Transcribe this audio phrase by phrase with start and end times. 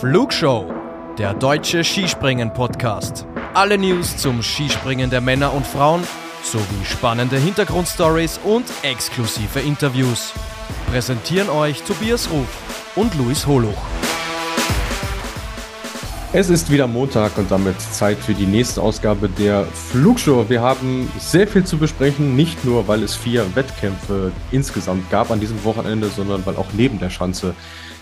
[0.00, 0.72] Flugshow,
[1.18, 3.26] der deutsche Skispringen-Podcast.
[3.54, 6.04] Alle News zum Skispringen der Männer und Frauen
[6.44, 10.32] sowie spannende Hintergrundstories und exklusive Interviews.
[10.92, 12.46] Präsentieren euch Tobias Ruf
[12.94, 13.74] und Luis Holuch.
[16.32, 20.48] Es ist wieder Montag und damit Zeit für die nächste Ausgabe der Flugshow.
[20.48, 25.40] Wir haben sehr viel zu besprechen, nicht nur, weil es vier Wettkämpfe insgesamt gab an
[25.40, 27.56] diesem Wochenende, sondern weil auch neben der Schanze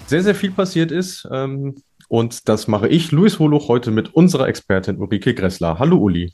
[0.07, 1.27] sehr, sehr viel passiert ist.
[1.31, 1.77] Ähm,
[2.09, 5.79] und das mache ich, Luis Holuch, heute mit unserer Expertin Ulrike Gressler.
[5.79, 6.33] Hallo Uli.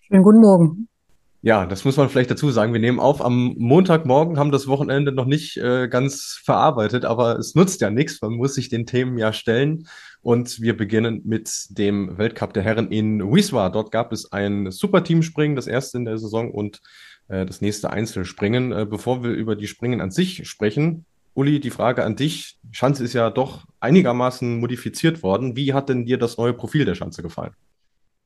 [0.00, 0.88] Schönen guten Morgen.
[1.44, 2.72] Ja, das muss man vielleicht dazu sagen.
[2.72, 7.56] Wir nehmen auf am Montagmorgen, haben das Wochenende noch nicht äh, ganz verarbeitet, aber es
[7.56, 8.22] nutzt ja nichts.
[8.22, 9.88] Man muss sich den Themen ja stellen.
[10.20, 13.70] Und wir beginnen mit dem Weltcup der Herren in Wiswa.
[13.70, 16.80] Dort gab es ein Superteamspringen, das erste in der Saison und
[17.26, 18.70] äh, das nächste Einzelspringen.
[18.70, 22.58] Äh, bevor wir über die Springen an sich sprechen, Uli, die Frage an dich.
[22.70, 25.56] Schanze ist ja doch einigermaßen modifiziert worden.
[25.56, 27.54] Wie hat denn dir das neue Profil der Schanze gefallen?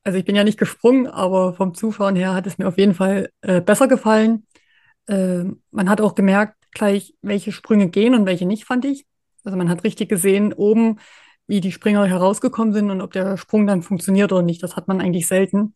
[0.02, 2.94] Also ich bin ja nicht gesprungen, aber vom Zuschauen her hat es mir auf jeden
[2.94, 4.46] Fall äh, besser gefallen.
[5.06, 9.06] Äh, man hat auch gemerkt gleich, welche Sprünge gehen und welche nicht, fand ich.
[9.44, 10.98] Also man hat richtig gesehen oben,
[11.46, 14.62] wie die Springer herausgekommen sind und ob der Sprung dann funktioniert oder nicht.
[14.62, 15.74] Das hat man eigentlich selten.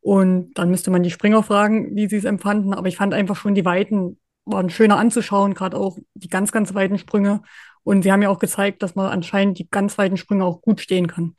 [0.00, 2.74] Und dann müsste man die Springer fragen, wie sie es empfanden.
[2.74, 6.74] Aber ich fand einfach schon die Weiten waren schöner anzuschauen, gerade auch die ganz, ganz
[6.74, 7.42] weiten Sprünge.
[7.84, 10.80] Und sie haben ja auch gezeigt, dass man anscheinend die ganz weiten Sprünge auch gut
[10.80, 11.36] stehen kann.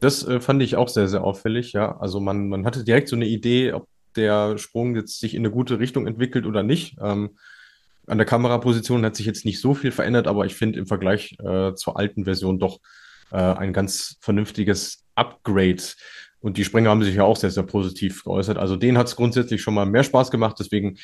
[0.00, 1.96] Das äh, fand ich auch sehr, sehr auffällig, ja.
[1.98, 5.50] Also man, man hatte direkt so eine Idee, ob der Sprung jetzt sich in eine
[5.50, 6.96] gute Richtung entwickelt oder nicht.
[7.00, 7.36] Ähm,
[8.06, 11.36] an der Kameraposition hat sich jetzt nicht so viel verändert, aber ich finde im Vergleich
[11.42, 12.80] äh, zur alten Version doch
[13.30, 15.82] äh, ein ganz vernünftiges Upgrade.
[16.40, 18.58] Und die Springer haben sich ja auch sehr, sehr positiv geäußert.
[18.58, 20.56] Also denen hat es grundsätzlich schon mal mehr Spaß gemacht.
[20.58, 20.98] Deswegen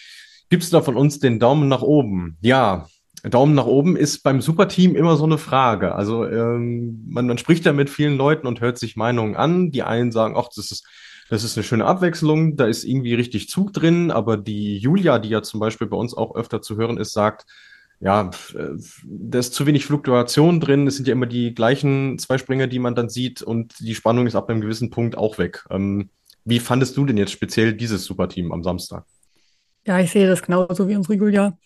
[0.50, 2.36] Gibt es da von uns den Daumen nach oben?
[2.40, 2.88] Ja,
[3.22, 5.94] Daumen nach oben ist beim Superteam immer so eine Frage.
[5.94, 9.70] Also ähm, man, man spricht ja mit vielen Leuten und hört sich Meinungen an.
[9.70, 10.86] Die einen sagen, ach, das ist,
[11.28, 14.10] das ist eine schöne Abwechslung, da ist irgendwie richtig Zug drin.
[14.10, 17.46] Aber die Julia, die ja zum Beispiel bei uns auch öfter zu hören ist, sagt,
[18.00, 18.70] ja, äh,
[19.04, 20.86] da ist zu wenig Fluktuation drin.
[20.86, 24.26] Es sind ja immer die gleichen zwei Springer, die man dann sieht und die Spannung
[24.26, 25.64] ist ab einem gewissen Punkt auch weg.
[25.70, 26.08] Ähm,
[26.44, 29.04] wie fandest du denn jetzt speziell dieses Superteam am Samstag?
[29.86, 31.58] Ja, ich sehe das genauso wie unsere Julia.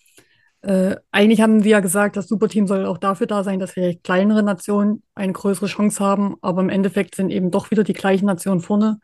[0.62, 4.02] Äh, eigentlich haben sie ja gesagt, das Superteam soll auch dafür da sein, dass vielleicht
[4.02, 6.36] kleinere Nationen eine größere Chance haben.
[6.40, 8.98] Aber im Endeffekt sind eben doch wieder die gleichen Nationen vorne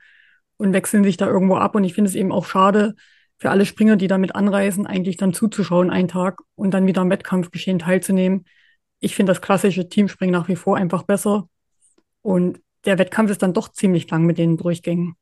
[0.56, 1.74] und wechseln sich da irgendwo ab.
[1.74, 2.94] Und ich finde es eben auch schade
[3.38, 7.10] für alle Springer, die damit anreisen, eigentlich dann zuzuschauen einen Tag und dann wieder am
[7.10, 8.44] Wettkampfgeschehen teilzunehmen.
[9.00, 11.48] Ich finde das klassische Teamspringen nach wie vor einfach besser.
[12.22, 15.16] Und der Wettkampf ist dann doch ziemlich lang mit den Durchgängen.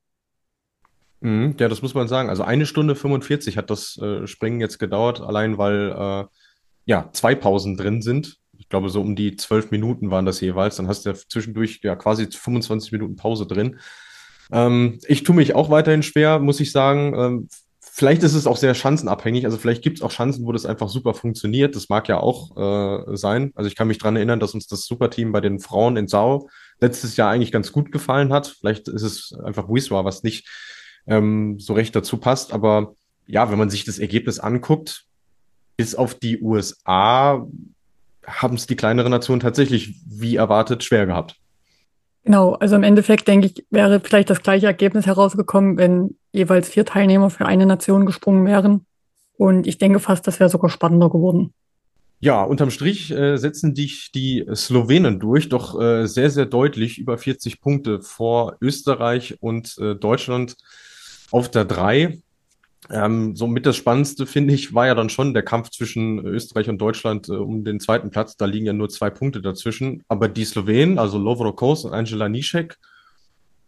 [1.20, 2.28] Mhm, ja, das muss man sagen.
[2.28, 6.24] Also eine Stunde 45 hat das äh, Springen jetzt gedauert, allein weil äh,
[6.84, 8.36] ja zwei Pausen drin sind.
[8.56, 10.76] Ich glaube, so um die zwölf Minuten waren das jeweils.
[10.76, 13.78] Dann hast du ja zwischendurch ja quasi 25 Minuten Pause drin.
[14.50, 17.14] Ähm, ich tue mich auch weiterhin schwer, muss ich sagen.
[17.16, 17.48] Ähm,
[17.80, 19.44] vielleicht ist es auch sehr chancenabhängig.
[19.44, 21.76] Also vielleicht gibt es auch Chancen, wo das einfach super funktioniert.
[21.76, 23.52] Das mag ja auch äh, sein.
[23.54, 26.48] Also ich kann mich dran erinnern, dass uns das Superteam bei den Frauen in Sau
[26.80, 28.56] letztes Jahr eigentlich ganz gut gefallen hat.
[28.58, 30.48] Vielleicht ist es einfach Wiswa, was nicht
[31.08, 32.52] ähm, so recht dazu passt.
[32.52, 32.94] Aber
[33.26, 35.04] ja, wenn man sich das Ergebnis anguckt,
[35.76, 37.46] bis auf die USA
[38.26, 41.36] haben es die kleineren Nationen tatsächlich wie erwartet schwer gehabt.
[42.24, 46.84] Genau, also im Endeffekt denke ich, wäre vielleicht das gleiche Ergebnis herausgekommen, wenn jeweils vier
[46.84, 48.84] Teilnehmer für eine Nation gesprungen wären.
[49.38, 51.54] Und ich denke fast, das wäre sogar spannender geworden.
[52.20, 57.16] Ja, unterm Strich äh, setzen dich die Slowenen durch, doch äh, sehr, sehr deutlich über
[57.16, 60.56] 40 Punkte vor Österreich und äh, Deutschland
[61.30, 62.18] auf der 3.
[62.90, 66.78] Ähm, somit das Spannendste, finde ich, war ja dann schon der Kampf zwischen Österreich und
[66.78, 68.36] Deutschland äh, um den zweiten Platz.
[68.36, 70.02] Da liegen ja nur zwei Punkte dazwischen.
[70.08, 72.78] Aber die Slowenen, also Lovro Kos und Angela Nischek,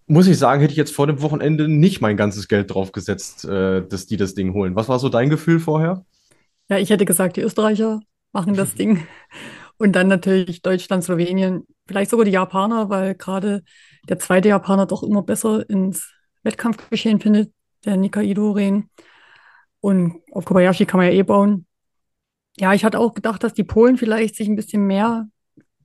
[0.06, 3.44] muss ich sagen, hätte ich jetzt vor dem Wochenende nicht mein ganzes Geld drauf gesetzt,
[3.44, 4.74] äh, dass die das Ding holen.
[4.74, 6.04] Was war so dein Gefühl vorher?
[6.68, 8.00] Ja, ich hätte gesagt, die Österreicher
[8.32, 9.06] machen das Ding.
[9.76, 13.62] Und dann natürlich Deutschland, Slowenien, vielleicht sogar die Japaner, weil gerade
[14.08, 16.10] der zweite Japaner doch immer besser ins
[16.42, 17.52] Wettkampfgeschehen findet,
[17.84, 18.88] der Nikaido Ren.
[19.80, 21.66] Und auf Kobayashi kann man ja eh bauen.
[22.58, 25.28] Ja, ich hatte auch gedacht, dass die Polen vielleicht sich ein bisschen mehr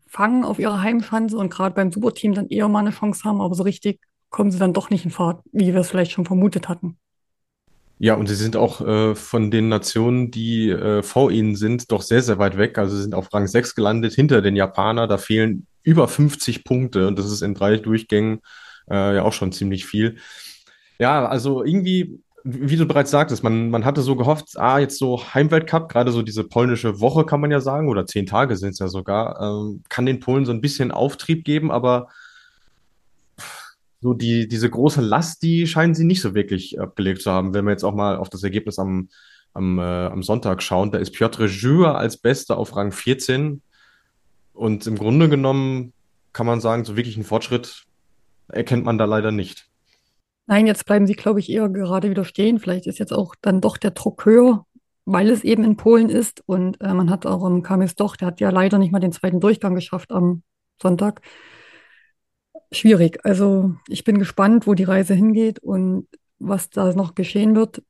[0.07, 3.55] fangen auf ihre Heimschanze und gerade beim Superteam dann eher mal eine Chance haben, aber
[3.55, 3.99] so richtig
[4.29, 6.97] kommen sie dann doch nicht in Fahrt, wie wir es vielleicht schon vermutet hatten.
[7.97, 12.01] Ja, und sie sind auch äh, von den Nationen, die äh, vor ihnen sind, doch
[12.01, 12.77] sehr, sehr weit weg.
[12.77, 15.07] Also sie sind auf Rang 6 gelandet hinter den Japanern.
[15.07, 18.41] Da fehlen über 50 Punkte und das ist in drei Durchgängen
[18.89, 20.17] äh, ja auch schon ziemlich viel.
[20.99, 25.19] Ja, also irgendwie wie du bereits sagtest, man, man hatte so gehofft, ah, jetzt so
[25.33, 28.79] Heimweltcup, gerade so diese polnische Woche kann man ja sagen, oder zehn Tage sind es
[28.79, 32.09] ja sogar, ähm, kann den Polen so ein bisschen Auftrieb geben, aber
[33.99, 37.55] so die, diese große Last, die scheinen sie nicht so wirklich abgelegt zu haben.
[37.55, 39.09] Wenn wir jetzt auch mal auf das Ergebnis am,
[39.53, 43.63] am, äh, am Sonntag schauen, da ist Piotr Jür als Bester auf Rang 14
[44.53, 45.93] und im Grunde genommen
[46.31, 47.85] kann man sagen, so wirklich einen Fortschritt
[48.47, 49.67] erkennt man da leider nicht.
[50.47, 52.59] Nein, jetzt bleiben sie, glaube ich, eher gerade wieder stehen.
[52.59, 54.65] Vielleicht ist jetzt auch dann doch der Druck höher,
[55.05, 56.43] weil es eben in Polen ist.
[56.45, 59.11] Und äh, man hat auch am Kamis doch, der hat ja leider nicht mal den
[59.11, 60.43] zweiten Durchgang geschafft am
[60.81, 61.21] Sonntag.
[62.71, 63.19] Schwierig.
[63.23, 66.07] Also ich bin gespannt, wo die Reise hingeht und
[66.37, 67.81] was da noch geschehen wird.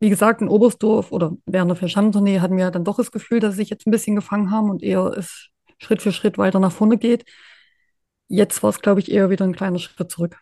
[0.00, 3.58] Wie gesagt, in Oberstdorf oder während der hatten wir dann doch das Gefühl, dass sie
[3.62, 5.48] sich jetzt ein bisschen gefangen haben und eher es
[5.78, 7.24] Schritt für Schritt weiter nach vorne geht.
[8.28, 10.38] Jetzt war es, glaube ich, eher wieder ein kleiner Schritt zurück.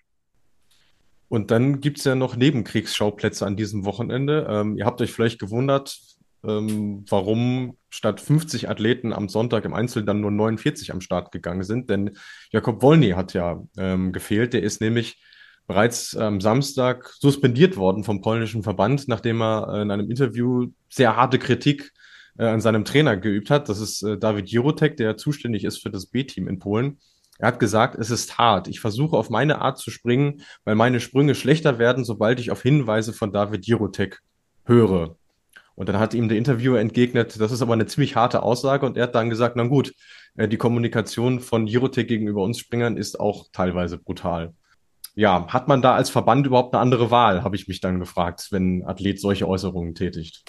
[1.28, 4.46] Und dann gibt es ja noch Nebenkriegsschauplätze an diesem Wochenende.
[4.50, 5.98] Ähm, ihr habt euch vielleicht gewundert,
[6.44, 11.62] ähm, warum statt 50 Athleten am Sonntag im Einzel dann nur 49 am Start gegangen
[11.62, 11.88] sind.
[11.88, 12.18] Denn
[12.50, 14.52] Jakob Wolny hat ja ähm, gefehlt.
[14.52, 15.22] Der ist nämlich
[15.66, 21.38] bereits am Samstag suspendiert worden vom polnischen Verband, nachdem er in einem Interview sehr harte
[21.38, 21.92] Kritik
[22.36, 23.68] äh, an seinem Trainer geübt hat.
[23.68, 26.98] Das ist äh, David Jirotek, der zuständig ist für das B-Team in Polen.
[27.38, 28.68] Er hat gesagt, es ist hart.
[28.68, 32.62] Ich versuche auf meine Art zu springen, weil meine Sprünge schlechter werden, sobald ich auf
[32.62, 34.20] Hinweise von David Jirotek
[34.64, 35.16] höre.
[35.74, 38.84] Und dann hat ihm der Interviewer entgegnet, das ist aber eine ziemlich harte Aussage.
[38.86, 39.94] Und er hat dann gesagt, na gut,
[40.36, 44.54] äh, die Kommunikation von Jirotek gegenüber uns Springern ist auch teilweise brutal.
[45.14, 48.48] Ja, hat man da als Verband überhaupt eine andere Wahl, habe ich mich dann gefragt,
[48.50, 50.44] wenn ein Athlet solche Äußerungen tätigt.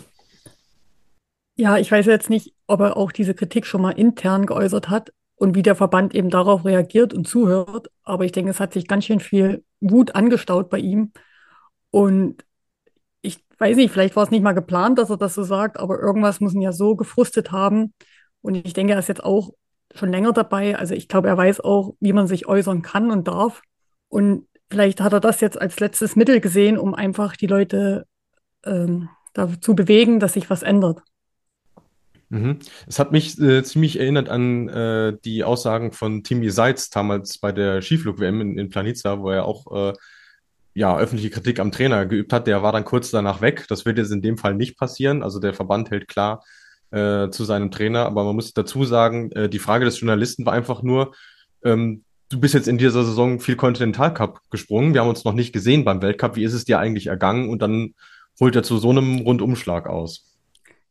[1.56, 5.12] Ja, ich weiß jetzt nicht, ob er auch diese Kritik schon mal intern geäußert hat
[5.44, 7.92] und wie der Verband eben darauf reagiert und zuhört.
[8.04, 11.12] Aber ich denke, es hat sich ganz schön viel Wut angestaut bei ihm.
[11.92, 12.45] Und
[13.22, 16.00] ich weiß nicht, vielleicht war es nicht mal geplant, dass er das so sagt, aber
[16.00, 17.94] irgendwas muss ihn ja so gefrustet haben.
[18.40, 19.51] Und ich denke, er ist jetzt auch
[19.94, 20.78] schon länger dabei.
[20.78, 23.63] Also ich glaube, er weiß auch, wie man sich äußern kann und darf.
[24.07, 28.07] Und vielleicht hat er das jetzt als letztes Mittel gesehen, um einfach die Leute
[28.63, 31.04] ähm, dazu bewegen, dass sich was ändert.
[32.33, 32.57] Mhm.
[32.88, 37.51] Es hat mich äh, ziemlich erinnert an äh, die Aussagen von Timmy Seitz damals bei
[37.51, 39.94] der Skiflug-WM in, in Planica, wo er auch äh,
[40.74, 42.47] ja, öffentliche Kritik am Trainer geübt hat.
[42.47, 43.65] Der war dann kurz danach weg.
[43.69, 45.21] Das wird jetzt in dem Fall nicht passieren.
[45.21, 46.44] Also der Verband hält klar
[46.89, 48.07] äh, zu seinem Trainer.
[48.07, 51.13] Aber man muss dazu sagen, äh, die Frage des Journalisten war einfach nur,
[51.63, 54.95] ähm, du bist jetzt in dieser Saison viel Continental Cup gesprungen.
[54.95, 56.35] Wir haben uns noch nicht gesehen beim Weltcup.
[56.35, 57.50] Wie ist es dir eigentlich ergangen?
[57.50, 57.94] Und dann
[58.39, 60.32] holt er zu so einem Rundumschlag aus.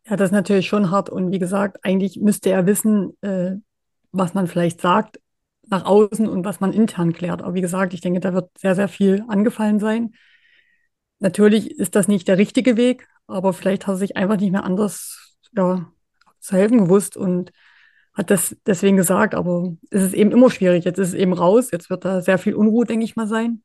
[0.08, 1.10] Ja, das ist natürlich schon hart.
[1.10, 3.56] Und wie gesagt, eigentlich müsste er wissen, äh,
[4.10, 5.20] was man vielleicht sagt
[5.68, 7.42] nach außen und was man intern klärt.
[7.42, 10.14] Aber wie gesagt, ich denke, da wird sehr, sehr viel angefallen sein.
[11.20, 14.64] Natürlich ist das nicht der richtige Weg, aber vielleicht hat er sich einfach nicht mehr
[14.64, 15.90] anders ja,
[16.40, 17.52] zu helfen gewusst und
[18.12, 19.34] hat das deswegen gesagt.
[19.34, 20.84] Aber es ist eben immer schwierig.
[20.84, 21.70] Jetzt ist es eben raus.
[21.70, 23.62] Jetzt wird da sehr viel Unruhe, denke ich mal, sein.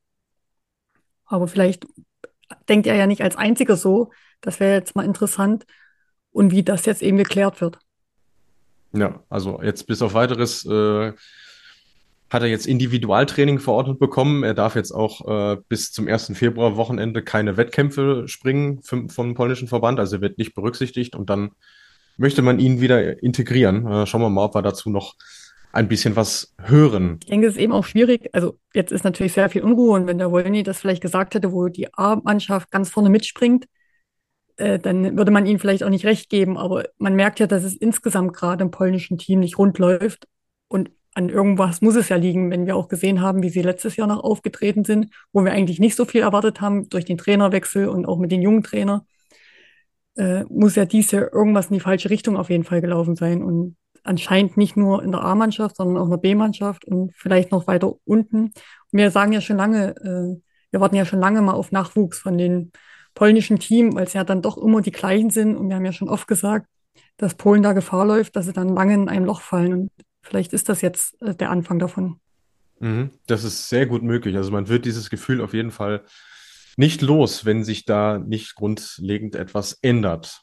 [1.26, 1.88] Aber vielleicht
[2.70, 4.12] denkt er ja nicht als einziger so.
[4.42, 5.66] Das wäre jetzt mal interessant
[6.38, 7.80] und wie das jetzt eben geklärt wird.
[8.94, 11.12] Ja, also jetzt bis auf weiteres äh,
[12.30, 14.44] hat er jetzt Individualtraining verordnet bekommen.
[14.44, 16.34] Er darf jetzt auch äh, bis zum 1.
[16.36, 20.00] Februar Wochenende keine Wettkämpfe springen vom, vom polnischen Verband.
[20.00, 21.52] Also er wird nicht berücksichtigt und dann
[22.18, 23.88] möchte man ihn wieder integrieren.
[23.88, 25.16] Äh, schauen wir mal, ob wir dazu noch
[25.72, 27.18] ein bisschen was hören.
[27.24, 28.30] Ich denke, es ist eben auch schwierig.
[28.34, 31.52] Also jetzt ist natürlich sehr viel Unruhe und wenn der Wolny das vielleicht gesagt hätte,
[31.52, 33.66] wo die A-Mannschaft ganz vorne mitspringt,
[34.58, 36.58] äh, dann würde man ihnen vielleicht auch nicht recht geben.
[36.58, 40.28] Aber man merkt ja, dass es insgesamt gerade im polnischen Team nicht rund läuft.
[40.68, 43.96] Und an irgendwas muss es ja liegen, wenn wir auch gesehen haben, wie sie letztes
[43.96, 47.88] Jahr noch aufgetreten sind, wo wir eigentlich nicht so viel erwartet haben durch den Trainerwechsel
[47.88, 49.06] und auch mit den jungen Trainer.
[50.16, 53.44] Äh, muss ja dies Jahr irgendwas in die falsche Richtung auf jeden Fall gelaufen sein.
[53.44, 57.68] Und anscheinend nicht nur in der A-Mannschaft, sondern auch in der B-Mannschaft und vielleicht noch
[57.68, 58.46] weiter unten.
[58.46, 58.54] Und
[58.92, 62.38] wir sagen ja schon lange, äh, wir warten ja schon lange mal auf Nachwuchs von
[62.38, 62.72] den
[63.18, 65.56] polnischen Team, weil es ja dann doch immer die gleichen sind.
[65.56, 66.68] Und wir haben ja schon oft gesagt,
[67.18, 69.74] dass Polen da Gefahr läuft, dass sie dann lange in einem Loch fallen.
[69.74, 72.20] Und vielleicht ist das jetzt äh, der Anfang davon.
[72.80, 74.38] Mhm, das ist sehr gut möglich.
[74.38, 76.04] Also man wird dieses Gefühl auf jeden Fall
[76.76, 80.42] nicht los, wenn sich da nicht grundlegend etwas ändert.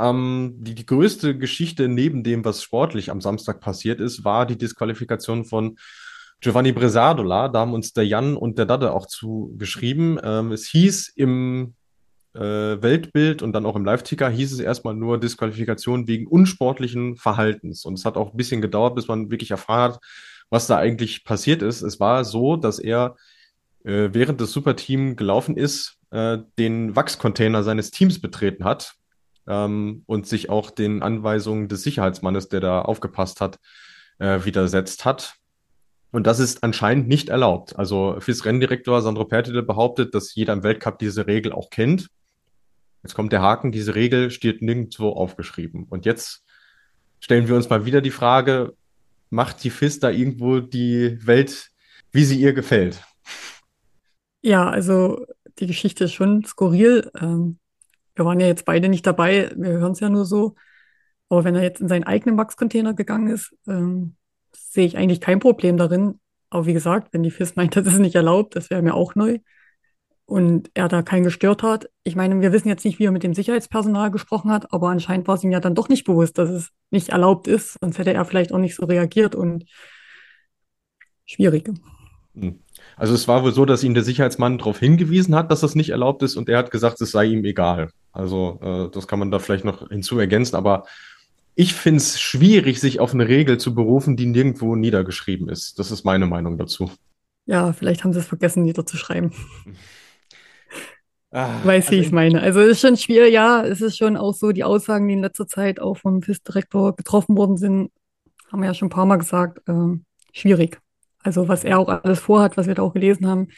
[0.00, 4.56] Ähm, die, die größte Geschichte neben dem, was sportlich am Samstag passiert ist, war die
[4.56, 5.76] Disqualifikation von
[6.40, 7.48] Giovanni Bresadola.
[7.48, 10.18] Da haben uns der Jan und der Dade auch zu geschrieben.
[10.24, 11.74] Ähm, es hieß im
[12.34, 17.84] äh, Weltbild und dann auch im Live-Ticker hieß es erstmal nur Disqualifikation wegen unsportlichen Verhaltens.
[17.84, 20.00] Und es hat auch ein bisschen gedauert, bis man wirklich erfahren hat,
[20.50, 21.82] was da eigentlich passiert ist.
[21.82, 23.16] Es war so, dass er
[23.84, 28.94] äh, während das Superteam gelaufen ist, äh, den Wachscontainer seines Teams betreten hat
[29.46, 33.58] ähm, und sich auch den Anweisungen des Sicherheitsmannes, der da aufgepasst hat,
[34.18, 35.34] äh, widersetzt hat.
[36.10, 37.76] Und das ist anscheinend nicht erlaubt.
[37.76, 42.08] Also FIS Renndirektor Sandro Pertile behauptet, dass jeder im Weltcup diese Regel auch kennt.
[43.04, 45.84] Jetzt kommt der Haken, diese Regel steht nirgendwo aufgeschrieben.
[45.84, 46.42] Und jetzt
[47.20, 48.74] stellen wir uns mal wieder die Frage,
[49.28, 51.70] macht die FIS da irgendwo die Welt,
[52.12, 53.04] wie sie ihr gefällt?
[54.40, 55.26] Ja, also
[55.58, 57.10] die Geschichte ist schon skurril.
[57.20, 57.58] Ähm,
[58.14, 60.54] wir waren ja jetzt beide nicht dabei, wir hören es ja nur so.
[61.28, 64.16] Aber wenn er jetzt in seinen eigenen Wachscontainer gegangen ist, ähm,
[64.54, 66.20] sehe ich eigentlich kein Problem darin.
[66.48, 69.14] Aber wie gesagt, wenn die FIS meint, das ist nicht erlaubt, das wäre mir auch
[69.14, 69.40] neu.
[70.26, 71.90] Und er da keinen gestört hat.
[72.02, 75.28] Ich meine, wir wissen jetzt nicht, wie er mit dem Sicherheitspersonal gesprochen hat, aber anscheinend
[75.28, 77.76] war es ihm ja dann doch nicht bewusst, dass es nicht erlaubt ist.
[77.80, 79.66] Sonst hätte er vielleicht auch nicht so reagiert und
[81.26, 81.70] schwierig.
[82.34, 82.58] Hm.
[82.96, 85.90] Also es war wohl so, dass ihn der Sicherheitsmann darauf hingewiesen hat, dass das nicht
[85.90, 87.90] erlaubt ist und er hat gesagt, es sei ihm egal.
[88.12, 90.84] Also äh, das kann man da vielleicht noch hinzu ergänzen, aber
[91.54, 95.78] ich finde es schwierig, sich auf eine Regel zu berufen, die nirgendwo niedergeschrieben ist.
[95.78, 96.90] Das ist meine Meinung dazu.
[97.46, 99.32] Ja, vielleicht haben sie es vergessen, niederzuschreiben.
[101.34, 102.40] Ah, weiß, also wie ich meine.
[102.40, 105.20] Also es ist schon schwierig, ja, es ist schon auch so, die Aussagen, die in
[105.20, 107.90] letzter Zeit auch vom FIS-Direktor getroffen worden sind,
[108.52, 109.98] haben wir ja schon ein paar Mal gesagt, äh,
[110.32, 110.78] schwierig.
[111.24, 113.48] Also was er auch alles vorhat, was wir da auch gelesen haben,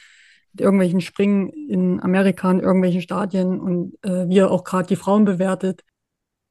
[0.52, 4.96] mit irgendwelchen Springen in Amerika, in irgendwelchen Stadien und äh, wie er auch gerade die
[4.96, 5.82] Frauen bewertet,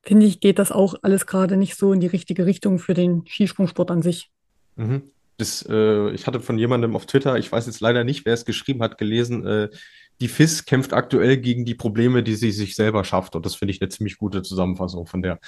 [0.03, 3.25] finde ich, geht das auch alles gerade nicht so in die richtige Richtung für den
[3.25, 4.29] Skisprungsport an sich.
[4.75, 5.01] Mhm.
[5.38, 8.46] Das, äh, ich hatte von jemandem auf Twitter, ich weiß jetzt leider nicht, wer es
[8.46, 9.70] geschrieben hat, gelesen, äh,
[10.22, 13.36] die FIS kämpft aktuell gegen die Probleme, die sie sich selber schafft.
[13.36, 15.39] Und das finde ich eine ziemlich gute Zusammenfassung von der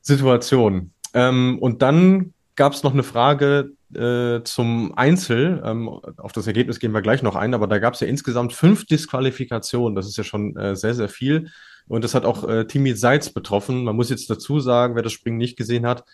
[0.00, 0.92] Situation.
[1.14, 5.62] Ähm, und dann gab es noch eine Frage äh, zum Einzel.
[5.64, 8.52] Ähm, auf das Ergebnis gehen wir gleich noch ein, aber da gab es ja insgesamt
[8.52, 9.94] fünf Disqualifikationen.
[9.94, 11.50] Das ist ja schon äh, sehr, sehr viel.
[11.88, 13.84] Und das hat auch äh, Timmy Seitz betroffen.
[13.84, 16.04] Man muss jetzt dazu sagen, wer das Springen nicht gesehen hat,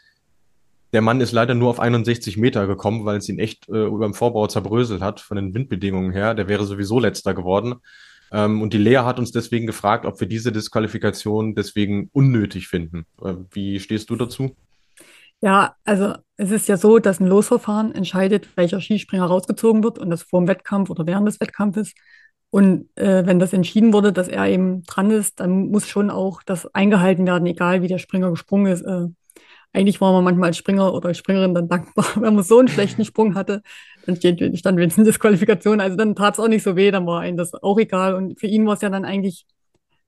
[0.93, 4.07] der Mann ist leider nur auf 61 Meter gekommen, weil es ihn echt äh, über
[4.07, 6.35] dem Vorbau zerbröselt hat von den Windbedingungen her.
[6.35, 7.77] Der wäre sowieso letzter geworden.
[8.33, 13.07] Ähm, und die Lea hat uns deswegen gefragt, ob wir diese Disqualifikation deswegen unnötig finden.
[13.23, 14.57] Äh, wie stehst du dazu?
[15.41, 20.11] Ja, also es ist ja so, dass ein Losverfahren entscheidet, welcher Skispringer rausgezogen wird und
[20.11, 21.95] das vor dem Wettkampf oder während des Wettkampfes.
[22.51, 26.43] Und äh, wenn das entschieden wurde, dass er eben dran ist, dann muss schon auch
[26.43, 28.83] das eingehalten werden, egal wie der Springer gesprungen ist.
[28.83, 29.09] Äh,
[29.73, 33.05] eigentlich war man manchmal als Springer oder Springerin dann dankbar, wenn man so einen schlechten
[33.05, 33.63] Sprung hatte.
[34.07, 35.81] Dann stand wenigstens Disqualifikation.
[35.81, 38.15] Also dann tat es auch nicht so weh, dann war ihm das auch egal.
[38.15, 39.47] Und für ihn war es ja dann eigentlich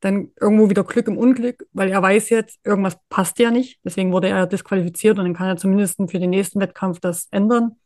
[0.01, 3.79] dann irgendwo wieder Glück im Unglück, weil er weiß jetzt, irgendwas passt ja nicht.
[3.85, 7.77] Deswegen wurde er disqualifiziert und dann kann er zumindest für den nächsten Wettkampf das ändern.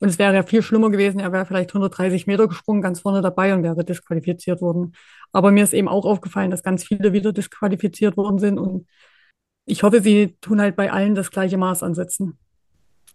[0.00, 3.22] Und es wäre ja viel schlimmer gewesen, er wäre vielleicht 130 Meter gesprungen, ganz vorne
[3.22, 4.92] dabei und wäre disqualifiziert worden.
[5.32, 8.86] Aber mir ist eben auch aufgefallen, dass ganz viele wieder disqualifiziert worden sind und
[9.66, 12.38] ich hoffe, sie tun halt bei allen das gleiche Maß ansetzen.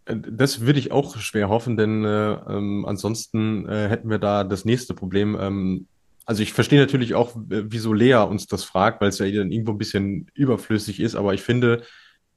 [0.06, 4.44] Äh, das würde ich auch schwer hoffen, denn äh, ähm, ansonsten äh, hätten wir da
[4.44, 5.38] das nächste Problem.
[5.40, 5.88] Ähm,
[6.26, 9.72] also ich verstehe natürlich auch, wieso Lea uns das fragt, weil es ja dann irgendwo
[9.72, 11.82] ein bisschen überflüssig ist, aber ich finde,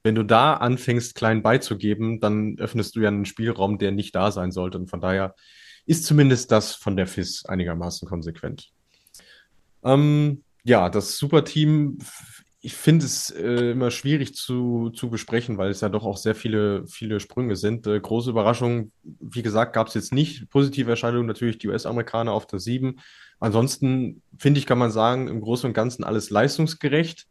[0.02, 4.32] wenn du da anfängst, klein beizugeben, dann öffnest du ja einen Spielraum, der nicht da
[4.32, 4.78] sein sollte.
[4.78, 5.34] Und von daher
[5.86, 8.70] ist zumindest das von der FIS einigermaßen konsequent.
[9.84, 11.98] Ähm, ja, das Superteam
[12.64, 16.36] ich finde es äh, immer schwierig zu, zu besprechen, weil es ja doch auch sehr
[16.36, 17.88] viele, viele Sprünge sind.
[17.88, 20.48] Äh, große Überraschungen, wie gesagt, gab es jetzt nicht.
[20.48, 23.00] Positive Erscheinungen natürlich die US-Amerikaner auf der 7.
[23.40, 27.26] Ansonsten finde ich, kann man sagen, im Großen und Ganzen alles leistungsgerecht.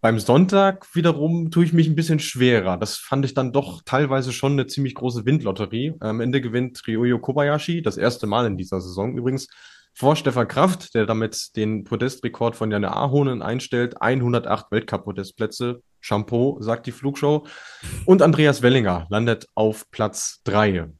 [0.00, 2.76] Beim Sonntag wiederum tue ich mich ein bisschen schwerer.
[2.76, 5.94] Das fand ich dann doch teilweise schon eine ziemlich große Windlotterie.
[5.98, 9.48] Am Ende gewinnt Ryoyo Kobayashi, das erste Mal in dieser Saison übrigens,
[9.94, 14.00] vor Stefan Kraft, der damit den Podestrekord von Janne Ahonen einstellt.
[14.00, 15.82] 108 Weltcup-Podestplätze.
[16.00, 17.46] Shampoo, sagt die Flugshow.
[18.06, 20.90] Und Andreas Wellinger landet auf Platz 3.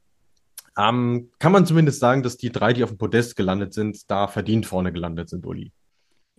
[0.78, 4.26] Ähm, kann man zumindest sagen, dass die drei, die auf dem Podest gelandet sind, da
[4.26, 5.72] verdient vorne gelandet sind, Uli?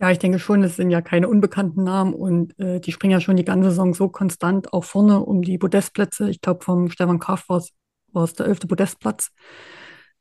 [0.00, 3.20] Ja, ich denke schon, es sind ja keine unbekannten Namen und äh, die springen ja
[3.20, 6.28] schon die ganze Saison so konstant auch vorne um die Podestplätze.
[6.30, 9.30] Ich glaube, vom Stefan Kraft war es der elfte Podestplatz.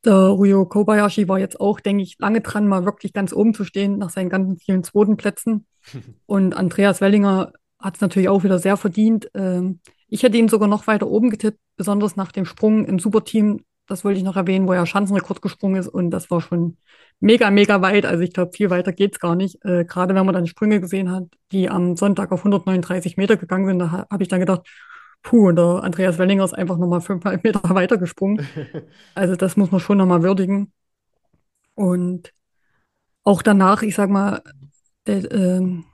[0.06, 3.64] Der Ryo Kobayashi war jetzt auch, denke ich, lange dran, mal wirklich ganz oben zu
[3.64, 5.66] stehen nach seinen ganzen vielen zweiten Plätzen.
[6.26, 9.30] Und Andreas Wellinger hat es natürlich auch wieder sehr verdient.
[9.34, 13.64] Ähm, ich hätte ihn sogar noch weiter oben getippt, besonders nach dem Sprung im Superteam.
[13.88, 15.88] Das wollte ich noch erwähnen, wo er Schanzenrekord gesprungen ist.
[15.88, 16.78] Und das war schon
[17.20, 18.06] mega, mega weit.
[18.06, 19.64] Also ich glaube, viel weiter geht's gar nicht.
[19.66, 23.68] Äh, Gerade wenn man dann Sprünge gesehen hat, die am Sonntag auf 139 Meter gegangen
[23.68, 24.68] sind, da habe ich dann gedacht,
[25.24, 28.46] Puh, und der Andreas Wellinger ist einfach nochmal fünfeinhalb Meter weitergesprungen.
[29.16, 30.72] Also das muss man schon nochmal würdigen.
[31.76, 32.34] Und
[33.24, 34.42] auch danach, ich sag mal,
[35.08, 35.86] der, ähm,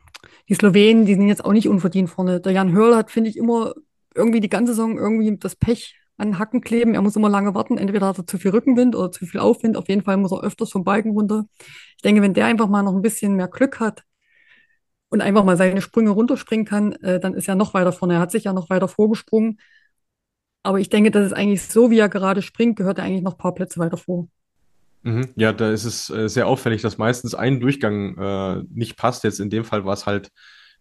[0.49, 2.41] die Slowenen, die sind jetzt auch nicht unverdient vorne.
[2.41, 3.73] Der Jan Hörl hat, finde ich, immer
[4.15, 6.95] irgendwie die ganze Saison irgendwie das Pech an Hacken kleben.
[6.95, 7.77] Er muss immer lange warten.
[7.77, 9.77] Entweder hat er zu viel Rückenwind oder zu viel Aufwind.
[9.77, 11.45] Auf jeden Fall muss er öfters vom Balken runter.
[11.95, 14.03] Ich denke, wenn der einfach mal noch ein bisschen mehr Glück hat
[15.09, 18.15] und einfach mal seine Sprünge runterspringen kann, äh, dann ist er noch weiter vorne.
[18.15, 19.59] Er hat sich ja noch weiter vorgesprungen.
[20.63, 23.33] Aber ich denke, das ist eigentlich so, wie er gerade springt, gehört er eigentlich noch
[23.33, 24.27] ein paar Plätze weiter vor.
[25.03, 25.29] Mhm.
[25.35, 29.23] Ja, da ist es äh, sehr auffällig, dass meistens ein Durchgang äh, nicht passt.
[29.23, 30.29] Jetzt in dem Fall war es halt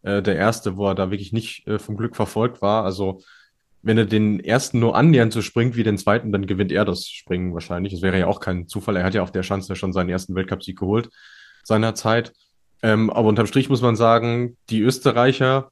[0.02, 2.84] äh, der erste, wo er da wirklich nicht äh, vom Glück verfolgt war.
[2.84, 3.22] Also
[3.80, 7.06] wenn er den ersten nur annähernd so springt wie den zweiten, dann gewinnt er das
[7.06, 7.92] Springen wahrscheinlich.
[7.92, 8.96] Das wäre ja auch kein Zufall.
[8.96, 11.08] Er hat ja auf der Chance schon seinen ersten Weltcupsieg geholt
[11.62, 12.32] seinerzeit.
[12.82, 15.70] Ähm, aber unterm Strich muss man sagen, die Österreicher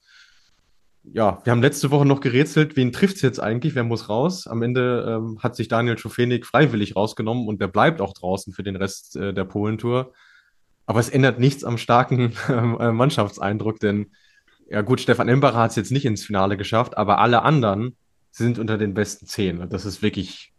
[1.12, 4.46] ja, wir haben letzte Woche noch gerätselt, wen trifft es jetzt eigentlich, wer muss raus.
[4.46, 8.62] Am Ende ähm, hat sich Daniel Schofenik freiwillig rausgenommen und der bleibt auch draußen für
[8.62, 10.12] den Rest äh, der Polentour.
[10.86, 14.12] Aber es ändert nichts am starken äh, Mannschaftseindruck, denn
[14.68, 17.96] ja gut, Stefan Embacher hat es jetzt nicht ins Finale geschafft, aber alle anderen
[18.32, 19.68] sind unter den besten zehn.
[19.70, 20.52] Das ist wirklich,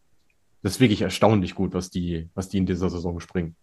[0.63, 3.57] das ist wirklich erstaunlich gut, was die, was die in dieser Saison springen.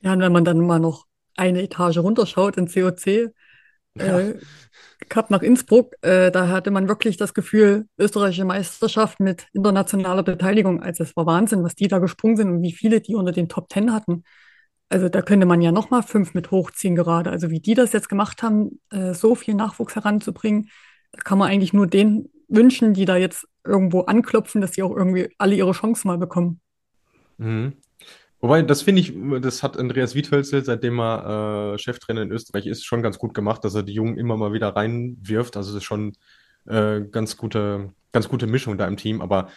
[0.00, 3.32] Ja, und wenn man dann mal noch eine Etage runterschaut in COC,
[3.96, 4.34] äh,
[5.08, 10.82] Cup nach Innsbruck, äh, da hatte man wirklich das Gefühl, österreichische Meisterschaft mit internationaler Beteiligung.
[10.82, 13.48] Also es war Wahnsinn, was die da gesprungen sind und wie viele die unter den
[13.48, 14.24] Top Ten hatten.
[14.88, 17.30] Also da könnte man ja noch mal fünf mit hochziehen gerade.
[17.30, 20.70] Also wie die das jetzt gemacht haben, äh, so viel Nachwuchs heranzubringen,
[21.12, 24.94] da kann man eigentlich nur denen wünschen, die da jetzt irgendwo anklopfen, dass sie auch
[24.94, 26.60] irgendwie alle ihre Chancen mal bekommen.
[27.38, 27.74] Mhm.
[28.44, 32.84] Wobei, das finde ich, das hat Andreas Wiethölzel, seitdem er äh, Cheftrainer in Österreich ist,
[32.84, 35.56] schon ganz gut gemacht, dass er die Jungen immer mal wieder reinwirft.
[35.56, 36.12] Also das ist schon
[36.66, 39.22] äh, ganz gute, ganz gute Mischung da im Team.
[39.22, 39.48] Aber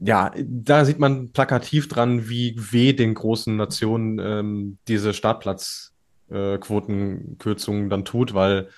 [0.00, 7.88] ja, da sieht man plakativ dran, wie weh den großen Nationen ähm, diese Startplatzquotenkürzungen äh,
[7.88, 8.68] dann tut, weil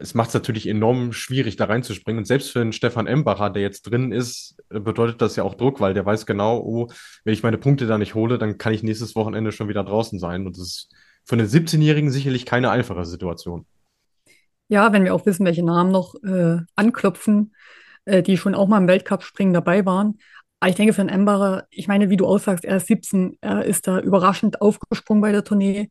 [0.00, 2.20] es macht es natürlich enorm schwierig, da reinzuspringen.
[2.20, 5.80] Und selbst für einen Stefan Embacher, der jetzt drin ist, bedeutet das ja auch Druck,
[5.80, 6.88] weil der weiß genau, oh,
[7.24, 10.18] wenn ich meine Punkte da nicht hole, dann kann ich nächstes Wochenende schon wieder draußen
[10.18, 10.46] sein.
[10.46, 13.66] Und das ist für einen 17-Jährigen sicherlich keine einfache Situation.
[14.68, 17.54] Ja, wenn wir auch wissen, welche Namen noch äh, anklopfen,
[18.04, 20.18] äh, die schon auch mal im Weltcup-Springen dabei waren.
[20.60, 23.64] Aber ich denke, für einen Embacher, ich meine, wie du aussagst, er ist 17, er
[23.64, 25.90] ist da überraschend aufgesprungen bei der Tournee.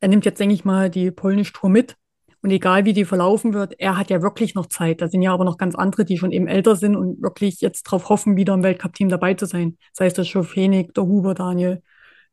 [0.00, 1.96] Er nimmt jetzt, denke ich mal, die polnische Tour mit
[2.42, 5.02] und egal wie die verlaufen wird, er hat ja wirklich noch Zeit.
[5.02, 7.86] Da sind ja aber noch ganz andere, die schon eben älter sind und wirklich jetzt
[7.86, 9.76] darauf hoffen, wieder im Weltcup-Team dabei zu sein.
[9.92, 11.82] Sei es der Schofenig, der Huber, Daniel.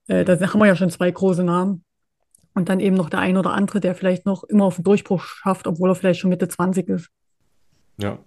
[0.07, 1.83] Äh, da haben wir ja schon zwei große Namen.
[2.53, 5.21] Und dann eben noch der ein oder andere, der vielleicht noch immer auf den Durchbruch
[5.21, 7.09] schafft, obwohl er vielleicht schon Mitte 20 ist.
[7.97, 8.17] Ja,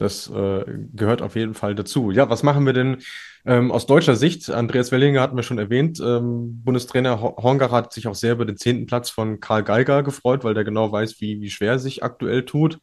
[0.00, 2.10] das äh, gehört auf jeden Fall dazu.
[2.10, 3.02] Ja, was machen wir denn
[3.44, 4.48] ähm, aus deutscher Sicht?
[4.48, 6.00] Andreas Wellinger hatten wir schon erwähnt.
[6.00, 10.42] Ähm, Bundestrainer Hongar hat sich auch sehr über den zehnten Platz von Karl Geiger gefreut,
[10.42, 12.78] weil der genau weiß, wie, wie schwer er sich aktuell tut.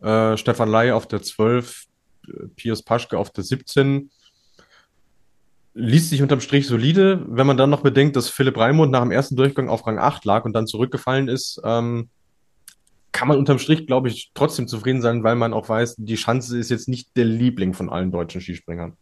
[0.00, 1.86] Äh, Stefan Ley auf der 12,
[2.28, 4.08] äh, Piers Paschke auf der 17.
[5.74, 7.26] Liest sich unterm Strich solide.
[7.26, 10.24] Wenn man dann noch bedenkt, dass Philipp Raimund nach dem ersten Durchgang auf Rang 8
[10.24, 12.10] lag und dann zurückgefallen ist, ähm,
[13.12, 16.58] kann man unterm Strich, glaube ich, trotzdem zufrieden sein, weil man auch weiß, die Schanze
[16.58, 18.96] ist jetzt nicht der Liebling von allen deutschen Skispringern.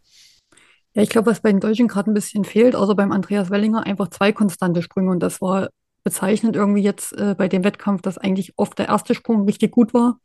[0.95, 3.87] Ja, ich glaube, was bei den Deutschen gerade ein bisschen fehlt, außer beim Andreas Wellinger,
[3.87, 5.11] einfach zwei konstante Sprünge.
[5.11, 5.69] Und das war
[6.05, 9.93] bezeichnend irgendwie jetzt äh, bei dem Wettkampf, dass eigentlich oft der erste Sprung richtig gut
[9.93, 10.19] war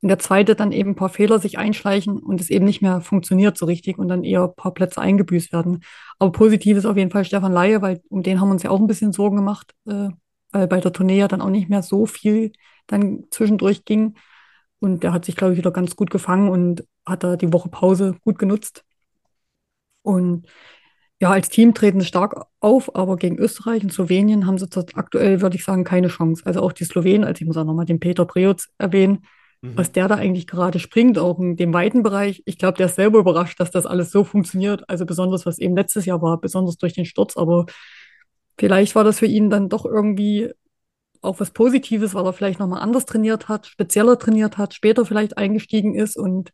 [0.00, 3.00] und der zweite dann eben ein paar Fehler sich einschleichen und es eben nicht mehr
[3.00, 5.80] funktioniert so richtig und dann eher ein paar Plätze eingebüßt werden.
[6.18, 8.70] Aber positiv ist auf jeden Fall Stefan Laie, weil um den haben wir uns ja
[8.70, 10.08] auch ein bisschen Sorgen gemacht, äh,
[10.52, 12.52] weil bei der Tournee ja dann auch nicht mehr so viel
[12.88, 14.16] dann zwischendurch ging.
[14.80, 17.68] Und der hat sich, glaube ich, wieder ganz gut gefangen und hat da die Woche
[17.68, 18.84] Pause gut genutzt.
[20.02, 20.46] Und
[21.20, 25.40] ja, als Team treten sie stark auf, aber gegen Österreich und Slowenien haben sie aktuell,
[25.40, 26.46] würde ich sagen, keine Chance.
[26.46, 29.24] Also auch die Slowenen, also ich muss auch nochmal den Peter Preutz erwähnen,
[29.60, 29.76] mhm.
[29.76, 32.42] was der da eigentlich gerade springt, auch in dem weiten Bereich.
[32.46, 34.88] Ich glaube, der ist selber überrascht, dass das alles so funktioniert.
[34.88, 37.36] Also besonders, was eben letztes Jahr war, besonders durch den Sturz.
[37.36, 37.66] Aber
[38.56, 40.52] vielleicht war das für ihn dann doch irgendwie
[41.22, 45.38] auch was Positives, weil er vielleicht nochmal anders trainiert hat, spezieller trainiert hat, später vielleicht
[45.38, 46.52] eingestiegen ist und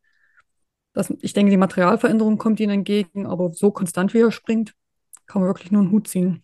[0.95, 4.75] das, ich denke, die Materialveränderung kommt ihnen entgegen, aber so konstant wie er springt,
[5.27, 6.43] kann man wirklich nur einen Hut ziehen.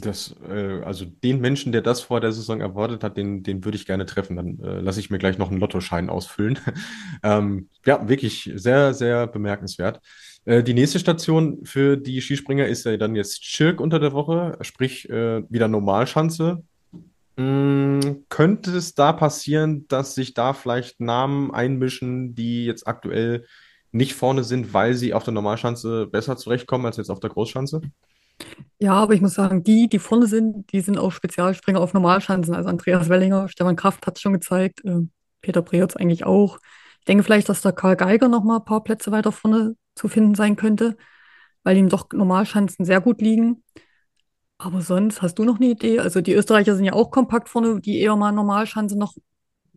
[0.00, 3.76] Das, äh, also den Menschen, der das vor der Saison erwartet hat, den, den würde
[3.76, 4.36] ich gerne treffen.
[4.36, 6.58] Dann äh, lasse ich mir gleich noch einen Lottoschein ausfüllen.
[7.24, 10.00] ähm, ja, wirklich sehr, sehr bemerkenswert.
[10.44, 14.56] Äh, die nächste Station für die Skispringer ist ja dann jetzt Schirk unter der Woche,
[14.60, 16.62] sprich äh, wieder Normalschanze.
[17.40, 23.46] Mm, könnte es da passieren, dass sich da vielleicht Namen einmischen, die jetzt aktuell
[23.92, 27.80] nicht vorne sind, weil sie auf der Normalschanze besser zurechtkommen als jetzt auf der Großschanze?
[28.78, 32.54] Ja, aber ich muss sagen, die, die vorne sind, die sind auch Spezialspringer auf Normalschanzen.
[32.54, 35.00] Also Andreas Wellinger, Stefan Kraft hat es schon gezeigt, äh,
[35.40, 36.58] Peter Preutz eigentlich auch.
[36.98, 40.08] Ich denke vielleicht, dass der Karl Geiger noch mal ein paar Plätze weiter vorne zu
[40.08, 40.98] finden sein könnte,
[41.62, 43.62] weil ihm doch Normalschanzen sehr gut liegen.
[44.62, 46.00] Aber sonst hast du noch eine Idee?
[46.00, 49.14] Also die Österreicher sind ja auch kompakt vorne, die eher mal Normalschanze noch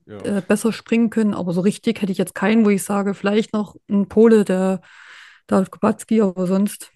[0.06, 0.17] Ja.
[0.17, 1.34] äh, besser springen können.
[1.34, 4.82] Aber so richtig hätte ich jetzt keinen, wo ich sage, vielleicht noch ein Pole, der
[5.48, 6.91] David Kubacki, aber sonst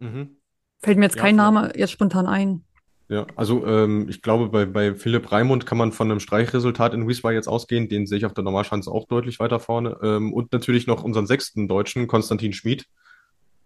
[0.00, 0.36] Mhm.
[0.82, 1.36] fällt mir jetzt Ja, kein.
[1.36, 2.64] Name jetzt spontan ein.
[3.08, 7.08] Ja, also ähm, ich glaube, bei, bei Philipp Raimund kann man von einem Streichresultat in
[7.08, 7.88] Wiesbaden jetzt ausgehen.
[7.88, 9.96] Den sehe ich auf der Normalschanze auch deutlich weiter vorne.
[10.02, 12.84] Ähm, und natürlich noch unseren sechsten Deutschen, Konstantin Schmid,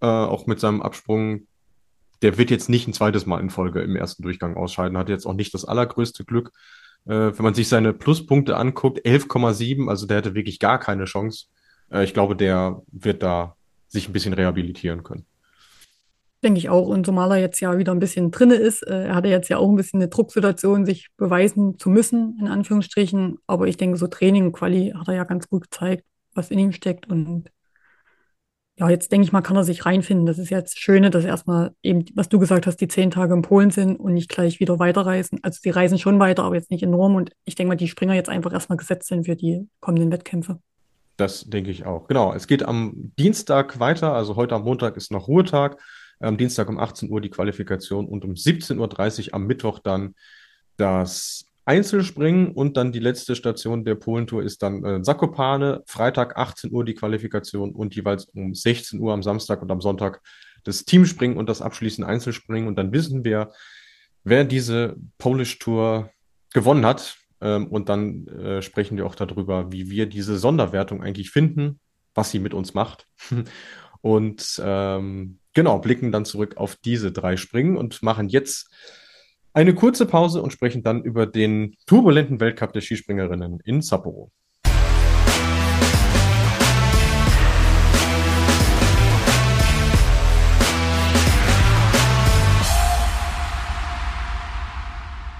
[0.00, 1.46] äh, auch mit seinem Absprung.
[2.22, 5.26] Der wird jetzt nicht ein zweites Mal in Folge im ersten Durchgang ausscheiden, hat jetzt
[5.26, 6.52] auch nicht das allergrößte Glück.
[7.04, 11.46] Äh, wenn man sich seine Pluspunkte anguckt, 11,7, also der hätte wirklich gar keine Chance.
[11.90, 13.56] Äh, ich glaube, der wird da
[13.88, 15.26] sich ein bisschen rehabilitieren können.
[16.42, 16.88] Denke ich auch.
[16.88, 19.58] Und zumal er jetzt ja wieder ein bisschen drinne ist, äh, er hatte jetzt ja
[19.58, 23.38] auch ein bisschen eine Drucksituation, sich beweisen zu müssen, in Anführungsstrichen.
[23.46, 26.04] Aber ich denke, so Training und Quali hat er ja ganz gut gezeigt,
[26.34, 27.08] was in ihm steckt.
[27.08, 27.50] Und
[28.78, 30.24] ja, jetzt denke ich mal, kann er sich reinfinden.
[30.26, 33.34] Das ist jetzt das Schöne, dass erstmal eben, was du gesagt hast, die zehn Tage
[33.34, 35.40] in Polen sind und nicht gleich wieder weiterreisen.
[35.42, 37.14] Also die reisen schon weiter, aber jetzt nicht enorm.
[37.14, 40.58] Und ich denke mal, die Springer jetzt einfach erstmal gesetzt sind für die kommenden Wettkämpfe.
[41.18, 42.08] Das denke ich auch.
[42.08, 45.78] Genau, es geht am Dienstag weiter, also heute am Montag ist noch Ruhetag.
[46.20, 50.14] Am Dienstag um 18 Uhr die Qualifikation und um 17.30 Uhr am Mittwoch dann
[50.76, 55.82] das Einzelspringen und dann die letzte Station der Polentour ist dann äh, Zakopane.
[55.86, 60.20] Freitag 18 Uhr die Qualifikation und jeweils um 16 Uhr am Samstag und am Sonntag
[60.64, 62.68] das Teamspringen und das abschließende Einzelspringen.
[62.68, 63.52] Und dann wissen wir,
[64.24, 66.10] wer diese Polish Tour
[66.52, 67.16] gewonnen hat.
[67.40, 71.80] Ähm, und dann äh, sprechen wir auch darüber, wie wir diese Sonderwertung eigentlich finden,
[72.14, 73.06] was sie mit uns macht.
[74.02, 78.68] Und ähm, genau, blicken dann zurück auf diese drei Springen und machen jetzt
[79.54, 84.30] eine kurze Pause und sprechen dann über den turbulenten Weltcup der Skispringerinnen in Sapporo.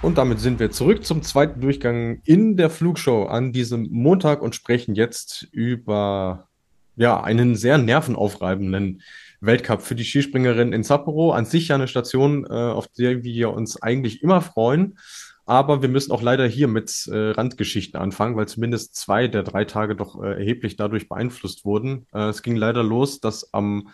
[0.03, 4.55] Und damit sind wir zurück zum zweiten Durchgang in der Flugshow an diesem Montag und
[4.55, 6.48] sprechen jetzt über
[6.96, 9.01] ja, einen sehr nervenaufreibenden
[9.42, 11.33] Weltcup für die Skispringerinnen in Sapporo.
[11.33, 14.98] An sich ja eine Station, äh, auf der wir uns eigentlich immer freuen.
[15.44, 19.64] Aber wir müssen auch leider hier mit äh, Randgeschichten anfangen, weil zumindest zwei der drei
[19.64, 22.07] Tage doch äh, erheblich dadurch beeinflusst wurden.
[22.14, 23.88] Äh, es ging leider los, dass am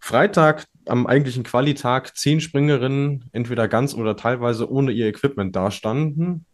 [0.00, 6.44] Freitag, am eigentlichen Qualitag, zehn Springerinnen entweder ganz oder teilweise ohne ihr Equipment dastanden.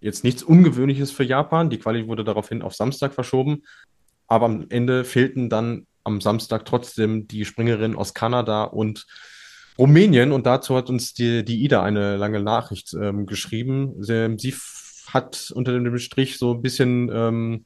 [0.00, 1.70] Jetzt nichts Ungewöhnliches für Japan.
[1.70, 3.62] Die Quali wurde daraufhin auf Samstag verschoben.
[4.28, 9.06] Aber am Ende fehlten dann am Samstag trotzdem die Springerinnen aus Kanada und
[9.78, 10.32] Rumänien.
[10.32, 13.94] Und dazu hat uns die, die Ida eine lange Nachricht ähm, geschrieben.
[14.02, 14.54] Sie, sie
[15.08, 17.64] hat unter dem Strich so ein bisschen ähm,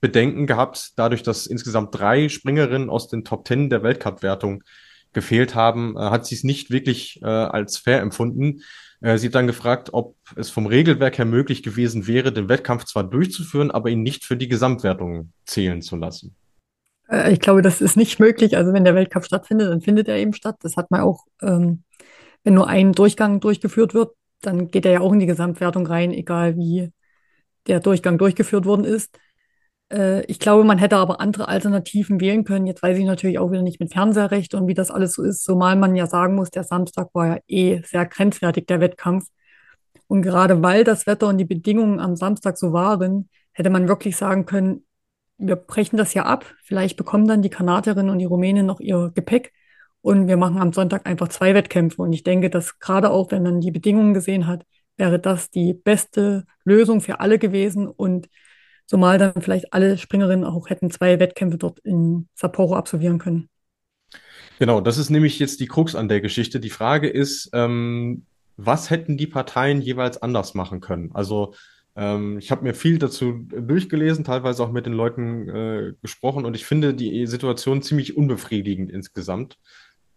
[0.00, 4.62] Bedenken gehabt, dadurch, dass insgesamt drei Springerinnen aus den Top Ten der Weltcup-Wertung
[5.14, 8.62] gefehlt haben, äh, hat sie es nicht wirklich äh, als fair empfunden.
[9.00, 12.84] Äh, sie hat dann gefragt, ob es vom Regelwerk her möglich gewesen wäre, den Wettkampf
[12.84, 16.34] zwar durchzuführen, aber ihn nicht für die Gesamtwertung zählen zu lassen.
[17.08, 18.56] Äh, ich glaube, das ist nicht möglich.
[18.56, 20.56] Also wenn der Weltcup stattfindet, dann findet er eben statt.
[20.60, 21.84] Das hat man auch, ähm,
[22.44, 26.12] wenn nur ein Durchgang durchgeführt wird, dann geht er ja auch in die Gesamtwertung rein,
[26.12, 26.90] egal wie
[27.66, 29.18] der Durchgang durchgeführt worden ist.
[29.92, 32.66] Äh, ich glaube, man hätte aber andere Alternativen wählen können.
[32.66, 35.44] Jetzt weiß ich natürlich auch wieder nicht mit Fernseherrecht und wie das alles so ist,
[35.44, 39.26] zumal man ja sagen muss, der Samstag war ja eh sehr grenzwertig, der Wettkampf.
[40.06, 44.16] Und gerade weil das Wetter und die Bedingungen am Samstag so waren, hätte man wirklich
[44.16, 44.84] sagen können,
[45.38, 46.44] wir brechen das ja ab.
[46.62, 49.52] Vielleicht bekommen dann die Kanadierinnen und die Rumänen noch ihr Gepäck
[50.00, 52.02] und wir machen am Sonntag einfach zwei Wettkämpfe.
[52.02, 54.64] Und ich denke, dass gerade auch, wenn man die Bedingungen gesehen hat,
[54.96, 58.28] wäre das die beste Lösung für alle gewesen und
[58.86, 63.48] zumal dann vielleicht alle Springerinnen auch hätten zwei Wettkämpfe dort in Sapporo absolvieren können.
[64.58, 66.60] Genau, das ist nämlich jetzt die Krux an der Geschichte.
[66.60, 71.10] Die Frage ist, ähm, was hätten die Parteien jeweils anders machen können?
[71.14, 71.54] Also
[71.96, 76.54] ähm, ich habe mir viel dazu durchgelesen, teilweise auch mit den Leuten äh, gesprochen und
[76.54, 79.58] ich finde die Situation ziemlich unbefriedigend insgesamt.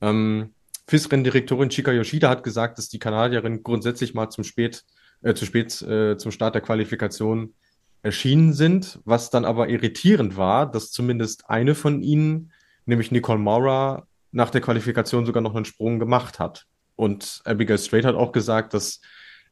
[0.01, 0.53] Ähm,
[0.87, 4.85] FIS-Renndirektorin Chika Yoshida hat gesagt, dass die Kanadierinnen grundsätzlich mal zum spät,
[5.21, 7.53] äh, zu spät äh, zum Start der Qualifikation
[8.01, 12.51] erschienen sind, was dann aber irritierend war, dass zumindest eine von ihnen,
[12.85, 16.65] nämlich Nicole Maurer, nach der Qualifikation sogar noch einen Sprung gemacht hat.
[16.95, 19.01] Und Abigail Strait hat auch gesagt, dass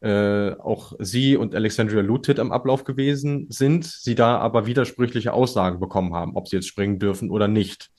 [0.05, 5.79] äh, auch sie und Alexandria Lutit am Ablauf gewesen sind, sie da aber widersprüchliche Aussagen
[5.79, 7.89] bekommen haben, ob sie jetzt springen dürfen oder nicht.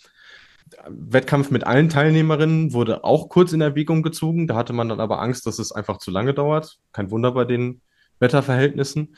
[0.89, 4.47] Wettkampf mit allen Teilnehmerinnen wurde auch kurz in Erwägung gezogen.
[4.47, 6.79] Da hatte man dann aber Angst, dass es einfach zu lange dauert.
[6.93, 7.81] Kein Wunder bei den
[8.21, 9.17] Wetterverhältnissen.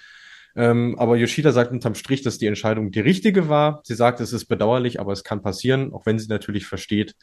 [0.57, 3.81] Ähm, aber Yoshida sagt unterm Strich, dass die Entscheidung die richtige war.
[3.85, 7.17] Sie sagt, es ist bedauerlich, aber es kann passieren, auch wenn sie natürlich versteht,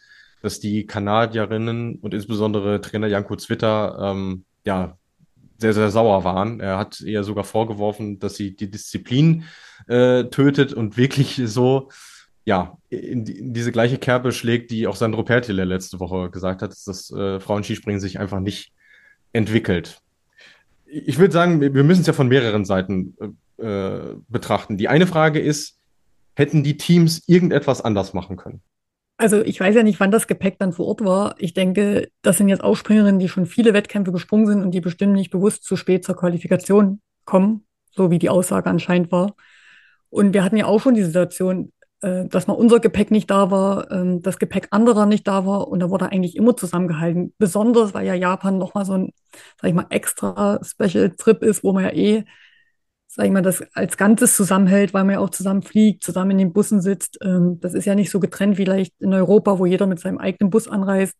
[0.44, 4.98] dass die Kanadierinnen und insbesondere Trainer Janko Zwitter ähm, ja
[5.58, 6.60] sehr, sehr sauer waren.
[6.60, 9.44] Er hat ihr sogar vorgeworfen, dass sie die Disziplin
[9.88, 11.90] äh, tötet und wirklich so
[12.46, 16.72] ja, in, in, diese gleiche Kerbe schlägt, die auch Sandro Pertile letzte Woche gesagt hat,
[16.72, 18.72] dass das äh, Frauenskispringen sich einfach nicht
[19.34, 20.02] entwickelt.
[20.86, 23.18] Ich würde sagen, wir müssen es ja von mehreren Seiten
[23.58, 24.78] äh, betrachten.
[24.78, 25.80] Die eine Frage ist,
[26.36, 28.62] hätten die Teams irgendetwas anders machen können?
[29.18, 31.36] Also ich weiß ja nicht, wann das Gepäck dann vor Ort war.
[31.38, 34.82] Ich denke, das sind jetzt auch Springerinnen, die schon viele Wettkämpfe gesprungen sind und die
[34.82, 39.36] bestimmt nicht bewusst zu spät zur Qualifikation kommen, so wie die Aussage anscheinend war.
[40.10, 43.52] Und wir hatten ja auch schon die Situation, äh, dass mal unser Gepäck nicht da
[43.52, 47.34] war, ähm, das Gepäck anderer nicht da war und da wurde eigentlich immer zusammengehalten.
[47.38, 49.14] Besonders, weil ja Japan nochmal so ein,
[49.62, 52.26] sag ich mal, extra Special Trip ist, wo man ja eh,
[53.16, 56.38] sag ich mal, das als Ganzes zusammenhält, weil man ja auch zusammen fliegt, zusammen in
[56.38, 57.18] den Bussen sitzt.
[57.24, 60.18] Ähm, das ist ja nicht so getrennt wie vielleicht in Europa, wo jeder mit seinem
[60.18, 61.16] eigenen Bus anreist.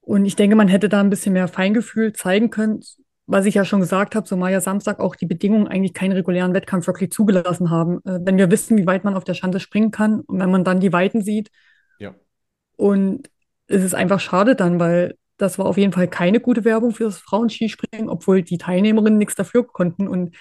[0.00, 2.80] Und ich denke, man hätte da ein bisschen mehr Feingefühl zeigen können,
[3.26, 6.54] was ich ja schon gesagt habe, zumal ja Samstag auch die Bedingungen eigentlich keinen regulären
[6.54, 7.98] Wettkampf wirklich zugelassen haben.
[8.04, 10.62] Äh, wenn wir wissen, wie weit man auf der Schanze springen kann und wenn man
[10.62, 11.50] dann die Weiten sieht.
[11.98, 12.14] Ja.
[12.76, 13.28] Und
[13.66, 17.04] es ist einfach schade dann, weil das war auf jeden Fall keine gute Werbung für
[17.04, 20.06] das Frauenskispringen, obwohl die Teilnehmerinnen nichts dafür konnten.
[20.06, 20.36] Und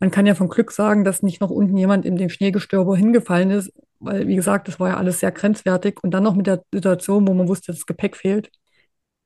[0.00, 3.50] man kann ja von Glück sagen, dass nicht noch unten jemand in dem Schneegestöber hingefallen
[3.50, 6.02] ist, weil, wie gesagt, das war ja alles sehr grenzwertig.
[6.02, 8.50] Und dann noch mit der Situation, wo man wusste, dass das Gepäck fehlt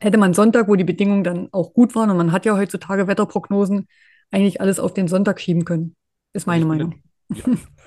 [0.04, 3.06] hätte man Sonntag, wo die Bedingungen dann auch gut waren, und man hat ja heutzutage
[3.06, 3.88] Wetterprognosen,
[4.30, 5.96] eigentlich alles auf den Sonntag schieben können.
[6.32, 7.02] Ist meine Meinung.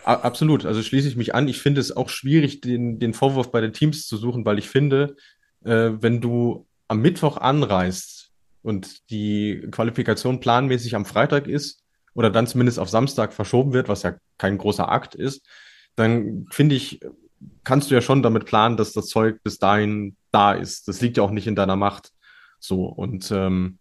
[0.05, 0.65] Ja, absolut.
[0.65, 1.47] Also schließe ich mich an.
[1.47, 4.69] Ich finde es auch schwierig, den, den Vorwurf bei den Teams zu suchen, weil ich
[4.69, 5.15] finde,
[5.63, 11.83] äh, wenn du am Mittwoch anreist und die Qualifikation planmäßig am Freitag ist
[12.17, 15.47] oder dann zumindest auf Samstag verschoben wird, was ja kein großer Akt ist,
[15.95, 16.99] dann finde ich,
[17.63, 20.87] kannst du ja schon damit planen, dass das Zeug bis dahin da ist.
[20.87, 22.09] Das liegt ja auch nicht in deiner Macht.
[22.59, 23.77] So, und ähm,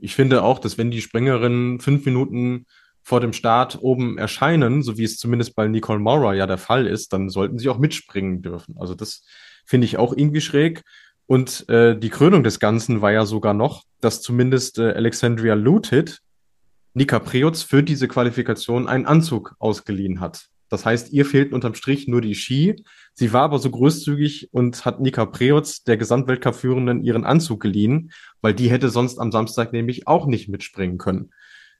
[0.00, 2.64] ich finde auch, dass wenn die Springerinnen fünf Minuten
[3.02, 6.86] vor dem Start oben erscheinen, so wie es zumindest bei Nicole Maurer ja der Fall
[6.86, 8.76] ist, dann sollten sie auch mitspringen dürfen.
[8.78, 9.22] Also das
[9.66, 10.82] finde ich auch irgendwie schräg.
[11.26, 16.22] Und äh, die Krönung des Ganzen war ja sogar noch, dass zumindest äh, Alexandria Lutit
[16.96, 20.46] Nika Preutz für diese Qualifikation einen Anzug ausgeliehen hat.
[20.70, 22.82] Das heißt, ihr fehlten unterm Strich nur die Ski.
[23.12, 28.54] Sie war aber so großzügig und hat Nika Preutz, der Gesamtweltcup-Führenden, ihren Anzug geliehen, weil
[28.54, 31.32] die hätte sonst am Samstag nämlich auch nicht mitspringen können.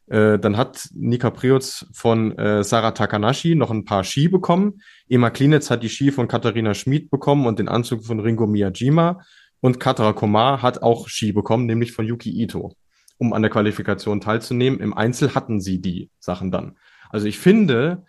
[0.07, 4.83] Äh, dann hat Nika Preutz von äh, Sarah Takanashi noch ein paar Ski bekommen.
[5.09, 9.22] Ema Klinitz hat die Ski von Katharina Schmid bekommen und den Anzug von Ringo Miyajima.
[9.61, 12.76] Und Katra Komar hat auch Ski bekommen, nämlich von Yuki Ito,
[13.18, 14.81] um an der Qualifikation teilzunehmen.
[14.81, 16.76] Im Einzel hatten sie die Sachen dann.
[17.11, 18.05] Also ich finde,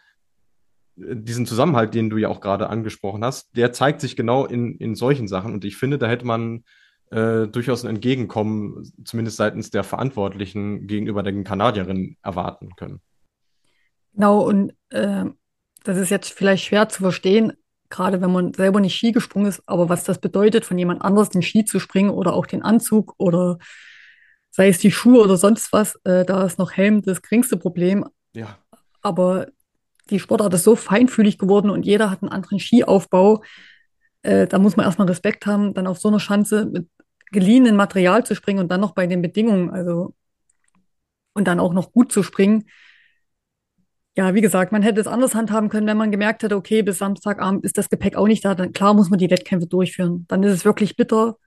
[0.96, 4.96] diesen Zusammenhalt, den du ja auch gerade angesprochen hast, der zeigt sich genau in, in
[4.96, 5.54] solchen Sachen.
[5.54, 6.64] Und ich finde, da hätte man
[7.12, 13.02] äh, durchaus ein Entgegenkommen, zumindest seitens der Verantwortlichen gegenüber den Kanadierinnen erwarten können.
[14.14, 15.26] Genau, und äh,
[15.84, 17.54] das ist jetzt vielleicht schwer zu verstehen,
[17.90, 21.30] gerade wenn man selber nicht Ski gesprungen ist, aber was das bedeutet, von jemand anders
[21.30, 23.60] den Ski zu springen oder auch den Anzug oder
[24.58, 28.04] sei es die Schuhe oder sonst was, äh, da ist noch Helm das geringste Problem.
[28.34, 28.58] Ja.
[29.04, 29.50] Aber
[30.10, 33.44] die Sportart ist so feinfühlig geworden und jeder hat einen anderen Skiaufbau.
[34.24, 36.90] Äh, da muss man erstmal Respekt haben, dann auf so einer Schanze mit
[37.32, 40.16] geliehenem Material zu springen und dann noch bei den Bedingungen, also
[41.36, 42.64] und dann auch noch gut zu springen.
[44.16, 46.98] Ja, wie gesagt, man hätte es anders handhaben können, wenn man gemerkt hätte, okay, bis
[46.98, 50.26] Samstagabend ist das Gepäck auch nicht da, dann klar muss man die Wettkämpfe durchführen.
[50.28, 51.38] Dann ist es wirklich bitter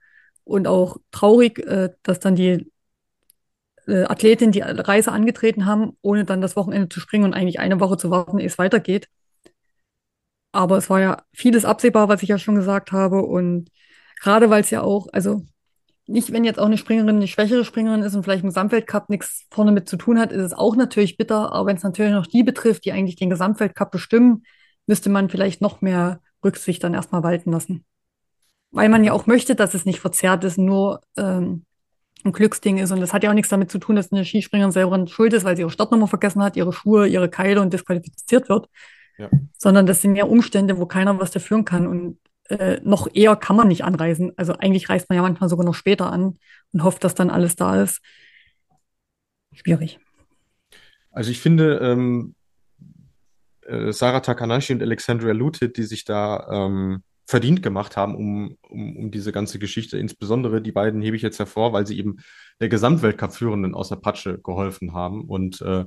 [0.45, 2.71] und auch traurig, äh, dass dann die
[3.91, 7.79] äh, Athletinnen die Reise angetreten haben, ohne dann das Wochenende zu springen und eigentlich eine
[7.79, 9.09] Woche zu warten, ehe es weitergeht.
[10.53, 13.23] Aber es war ja vieles absehbar, was ich ja schon gesagt habe.
[13.23, 13.69] Und
[14.21, 15.45] gerade weil es ja auch, also
[16.07, 19.45] nicht, wenn jetzt auch eine Springerin eine schwächere Springerin ist und vielleicht im Gesamtweltcup nichts
[19.51, 21.51] vorne mit zu tun hat, ist es auch natürlich bitter.
[21.53, 24.43] Aber wenn es natürlich noch die betrifft, die eigentlich den Gesamtweltcup bestimmen,
[24.87, 27.85] müsste man vielleicht noch mehr Rücksicht dann erstmal walten lassen.
[28.71, 31.65] Weil man ja auch möchte, dass es nicht verzerrt ist, nur ähm,
[32.25, 32.91] ein Glücksding ist.
[32.91, 35.43] Und das hat ja auch nichts damit zu tun, dass eine Spispringerin selber schuld ist,
[35.43, 38.67] weil sie ihre Startnummer vergessen hat, ihre Schuhe, ihre Keile und disqualifiziert wird.
[39.17, 39.29] Ja.
[39.57, 41.87] Sondern das sind ja Umstände, wo keiner was dafür kann.
[41.87, 42.17] Und
[42.49, 44.31] äh, noch eher kann man nicht anreisen.
[44.35, 46.37] Also eigentlich reist man ja manchmal sogar noch später an
[46.73, 48.01] und hofft, dass dann alles da ist.
[49.53, 49.99] Schwierig.
[51.11, 52.35] Also ich finde, ähm,
[53.65, 58.97] äh, Sarah Takanashi und Alexandria Lutit, die sich da ähm, verdient gemacht haben, um, um,
[58.97, 59.97] um diese ganze Geschichte.
[59.97, 62.17] Insbesondere die beiden hebe ich jetzt hervor, weil sie eben
[62.59, 65.29] der Gesamtweltcup-Führenden aus der Patsche geholfen haben.
[65.29, 65.85] Und äh,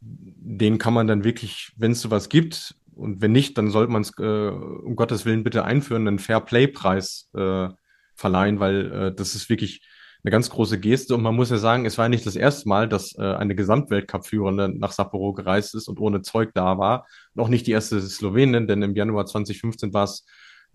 [0.00, 4.02] denen kann man dann wirklich, wenn es sowas gibt, und wenn nicht, dann sollte man
[4.02, 7.68] es äh, um Gottes Willen bitte einführen, einen Fair-Play-Preis äh,
[8.14, 9.86] verleihen, weil äh, das ist wirklich
[10.22, 11.16] eine ganz große Geste.
[11.16, 14.68] Und man muss ja sagen, es war nicht das erste Mal, dass äh, eine Gesamtweltcup-Führende
[14.68, 17.08] nach Sapporo gereist ist und ohne Zeug da war.
[17.34, 20.24] Noch nicht die erste Slowenin, denn im Januar 2015 war es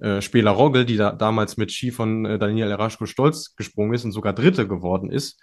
[0.01, 4.03] äh, Spieler Rogel, die da damals mit Ski von äh, Daniel Eraschko Stolz gesprungen ist
[4.03, 5.39] und sogar Dritte geworden ist.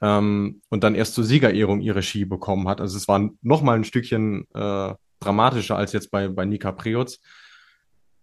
[0.00, 2.80] Ähm, und dann erst zur Siegerehrung ihre Ski bekommen hat.
[2.80, 7.20] Also es war noch mal ein Stückchen äh, dramatischer als jetzt bei, bei Nika Preutz.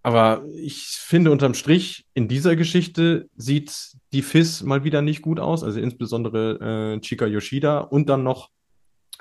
[0.02, 3.72] Aber ich finde unterm Strich, in dieser Geschichte sieht
[4.14, 8.50] die FIS mal wieder nicht gut aus, also insbesondere äh, Chika Yoshida und dann noch,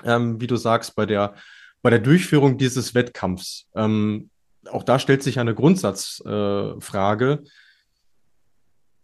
[0.03, 1.35] ähm, wie du sagst, bei der,
[1.81, 3.67] bei der Durchführung dieses Wettkampfs.
[3.75, 4.29] Ähm,
[4.71, 7.39] auch da stellt sich eine Grundsatzfrage.
[7.43, 7.49] Äh,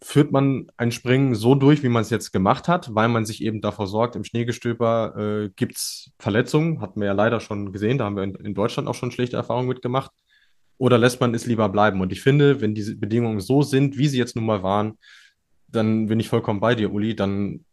[0.01, 3.41] Führt man ein Springen so durch, wie man es jetzt gemacht hat, weil man sich
[3.41, 7.97] eben davor sorgt, im Schneegestöber äh, gibt es Verletzungen, hatten wir ja leider schon gesehen,
[7.97, 10.11] da haben wir in, in Deutschland auch schon schlechte Erfahrungen mitgemacht.
[10.77, 12.01] Oder lässt man es lieber bleiben?
[12.01, 14.99] Und ich finde, wenn diese Bedingungen so sind, wie sie jetzt nun mal waren,
[15.67, 17.15] dann bin ich vollkommen bei dir, Uli.
[17.15, 17.63] Dann,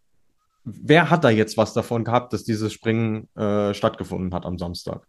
[0.64, 5.06] wer hat da jetzt was davon gehabt, dass dieses Springen äh, stattgefunden hat am Samstag?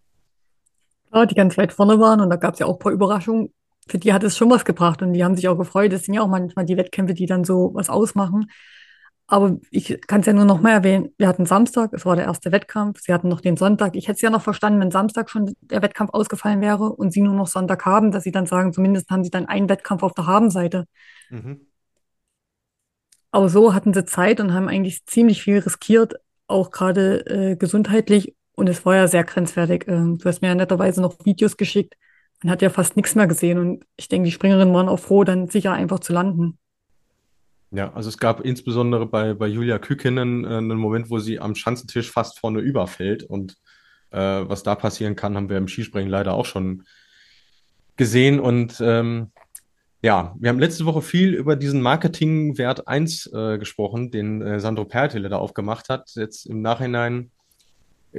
[1.13, 3.53] Ja, die ganz weit vorne waren und da gab es ja auch ein paar Überraschungen.
[3.87, 5.91] Für die hat es schon was gebracht und die haben sich auch gefreut.
[5.91, 8.49] Das sind ja auch manchmal die Wettkämpfe, die dann so was ausmachen.
[9.27, 11.09] Aber ich kann es ja nur noch mal erwähnen.
[11.17, 12.99] Wir hatten Samstag, es war der erste Wettkampf.
[13.01, 13.95] Sie hatten noch den Sonntag.
[13.95, 17.21] Ich hätte es ja noch verstanden, wenn Samstag schon der Wettkampf ausgefallen wäre und sie
[17.21, 20.13] nur noch Sonntag haben, dass sie dann sagen, zumindest haben sie dann einen Wettkampf auf
[20.13, 20.85] der Habenseite.
[21.29, 21.67] Mhm.
[23.31, 26.15] Aber so hatten sie Zeit und haben eigentlich ziemlich viel riskiert,
[26.47, 28.35] auch gerade äh, gesundheitlich.
[28.55, 29.85] Und es war ja sehr grenzwertig.
[29.87, 31.95] Ähm, du hast mir ja netterweise noch Videos geschickt.
[32.43, 33.57] Man hat ja fast nichts mehr gesehen.
[33.57, 36.57] Und ich denke, die Springerinnen waren auch froh, dann sicher einfach zu landen.
[37.71, 41.55] Ja, also es gab insbesondere bei, bei Julia Kükinen äh, einen Moment, wo sie am
[41.55, 43.23] Schanzentisch fast vorne überfällt.
[43.23, 43.57] Und
[44.11, 46.83] äh, was da passieren kann, haben wir im Skispringen leider auch schon
[47.95, 48.39] gesehen.
[48.39, 49.31] Und ähm,
[50.03, 54.85] ja, wir haben letzte Woche viel über diesen Marketingwert 1 äh, gesprochen, den äh, Sandro
[54.85, 56.11] Pertile da aufgemacht hat.
[56.15, 57.31] Jetzt im Nachhinein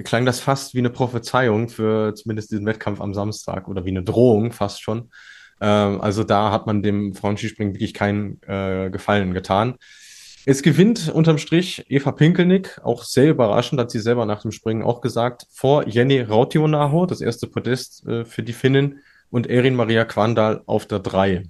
[0.02, 4.02] klang das fast wie eine Prophezeiung für zumindest diesen Wettkampf am Samstag oder wie eine
[4.02, 5.10] Drohung fast schon.
[5.60, 9.76] Ähm, also da hat man dem Frauenskispringen wirklich keinen äh, Gefallen getan.
[10.46, 14.82] Es gewinnt unterm Strich Eva Pinkelnick, auch sehr überraschend, hat sie selber nach dem Springen
[14.82, 19.00] auch gesagt, vor Jenny Rautionaho, das erste Podest äh, für die Finnen,
[19.34, 21.42] und Erin Maria Quandal auf der 3.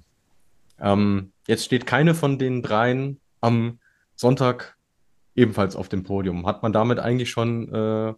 [0.79, 3.77] Ähm, jetzt steht keine von den dreien am
[4.15, 4.75] Sonntag
[5.35, 6.47] ebenfalls auf dem Podium.
[6.47, 8.13] Hat man damit eigentlich schon äh,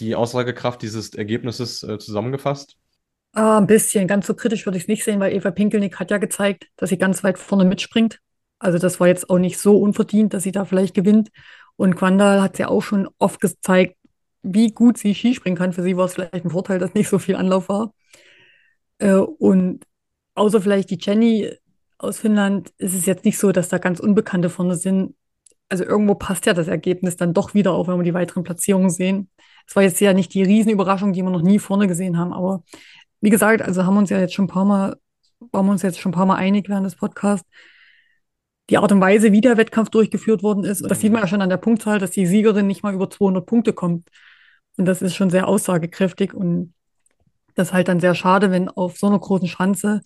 [0.00, 2.76] die Aussagekraft dieses Ergebnisses äh, zusammengefasst?
[3.32, 4.06] Ah, ein bisschen.
[4.06, 6.90] Ganz so kritisch würde ich es nicht sehen, weil Eva Pinkelnick hat ja gezeigt, dass
[6.90, 8.20] sie ganz weit vorne mitspringt.
[8.58, 11.30] Also das war jetzt auch nicht so unverdient, dass sie da vielleicht gewinnt.
[11.76, 13.96] Und Quandal hat ja auch schon oft gezeigt,
[14.42, 15.72] wie gut sie Skispringen kann.
[15.72, 17.92] Für sie war es vielleicht ein Vorteil, dass nicht so viel Anlauf war.
[18.98, 19.84] Äh, und
[20.34, 21.50] außer vielleicht die Jenny
[21.98, 25.16] aus Finnland ist es jetzt nicht so, dass da ganz Unbekannte vorne sind.
[25.68, 28.90] Also irgendwo passt ja das Ergebnis dann doch wieder auf, wenn wir die weiteren Platzierungen
[28.90, 29.28] sehen.
[29.66, 32.62] Es war jetzt ja nicht die Riesenüberraschung, die wir noch nie vorne gesehen haben, aber
[33.20, 34.96] wie gesagt, also haben wir uns ja jetzt schon ein paar Mal,
[35.52, 37.48] waren wir uns jetzt schon ein paar Mal einig während des Podcasts.
[38.70, 41.42] Die Art und Weise, wie der Wettkampf durchgeführt worden ist, das sieht man ja schon
[41.42, 44.08] an der Punktzahl, dass die Siegerin nicht mal über 200 Punkte kommt.
[44.76, 46.74] Und das ist schon sehr aussagekräftig und
[47.54, 50.00] das ist halt dann sehr schade, wenn auf so einer großen Schanze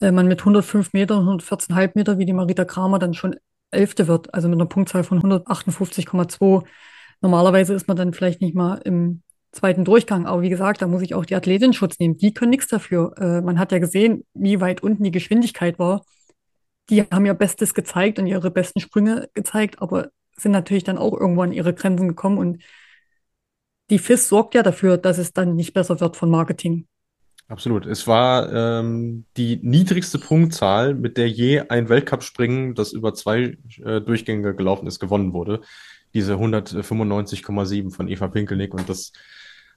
[0.00, 3.36] äh, man mit 105 Metern, 114,5 Meter wie die Marita Kramer dann schon
[3.70, 6.64] Elfte wird, also mit einer Punktzahl von 158,2.
[7.20, 10.26] Normalerweise ist man dann vielleicht nicht mal im zweiten Durchgang.
[10.26, 12.16] Aber wie gesagt, da muss ich auch die Athletin Schutz nehmen.
[12.16, 13.14] Die können nichts dafür.
[13.18, 16.04] Äh, man hat ja gesehen, wie weit unten die Geschwindigkeit war.
[16.88, 21.12] Die haben ihr Bestes gezeigt und ihre besten Sprünge gezeigt, aber sind natürlich dann auch
[21.12, 22.38] irgendwann an ihre Grenzen gekommen.
[22.38, 22.62] Und
[23.90, 26.86] die FIS sorgt ja dafür, dass es dann nicht besser wird von Marketing.
[27.48, 27.84] Absolut.
[27.84, 34.00] Es war ähm, die niedrigste Punktzahl, mit der je ein Weltcup-Springen, das über zwei äh,
[34.00, 35.60] Durchgänge gelaufen ist, gewonnen wurde.
[36.14, 38.74] Diese 195,7 von Eva Pinkelnick.
[38.74, 39.12] Und das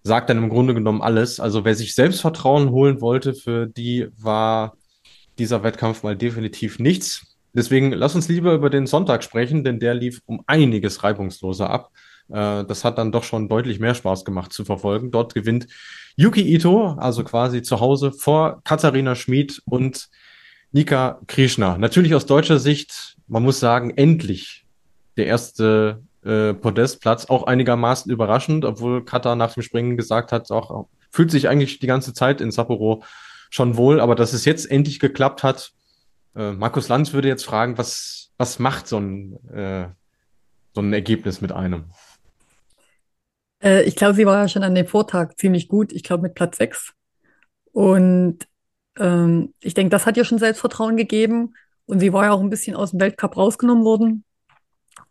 [0.03, 1.39] sagt dann im Grunde genommen alles.
[1.39, 4.77] Also wer sich Selbstvertrauen holen wollte, für die war
[5.39, 7.37] dieser Wettkampf mal definitiv nichts.
[7.53, 11.91] Deswegen lass uns lieber über den Sonntag sprechen, denn der lief um einiges reibungsloser ab.
[12.29, 15.11] Äh, das hat dann doch schon deutlich mehr Spaß gemacht zu verfolgen.
[15.11, 15.67] Dort gewinnt
[16.15, 20.09] Yuki Ito, also quasi zu Hause vor Katharina Schmid und
[20.71, 21.77] Nika Krishna.
[21.77, 24.65] Natürlich aus deutscher Sicht, man muss sagen, endlich
[25.17, 30.87] der erste äh, Podestplatz, auch einigermaßen überraschend, obwohl Kata nach dem Springen gesagt hat, auch
[31.11, 33.03] fühlt sich eigentlich die ganze Zeit in Sapporo
[33.49, 33.99] schon wohl.
[33.99, 35.71] Aber dass es jetzt endlich geklappt hat,
[36.35, 39.87] äh, Markus Lanz würde jetzt fragen, was, was macht so ein, äh,
[40.73, 41.85] so ein Ergebnis mit einem?
[43.63, 45.93] Äh, ich glaube, sie war ja schon an dem Vortag ziemlich gut.
[45.93, 46.93] Ich glaube mit Platz 6.
[47.71, 48.39] Und
[48.97, 51.53] ähm, ich denke, das hat ihr schon Selbstvertrauen gegeben.
[51.85, 54.23] Und sie war ja auch ein bisschen aus dem Weltcup rausgenommen worden.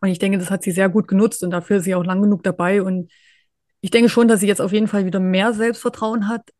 [0.03, 2.21] Und ich denke, das hat sie sehr gut genutzt und dafür ist sie auch lang
[2.21, 2.83] genug dabei.
[2.83, 3.11] Und
[3.81, 6.51] ich denke schon, dass sie jetzt auf jeden Fall wieder mehr Selbstvertrauen hat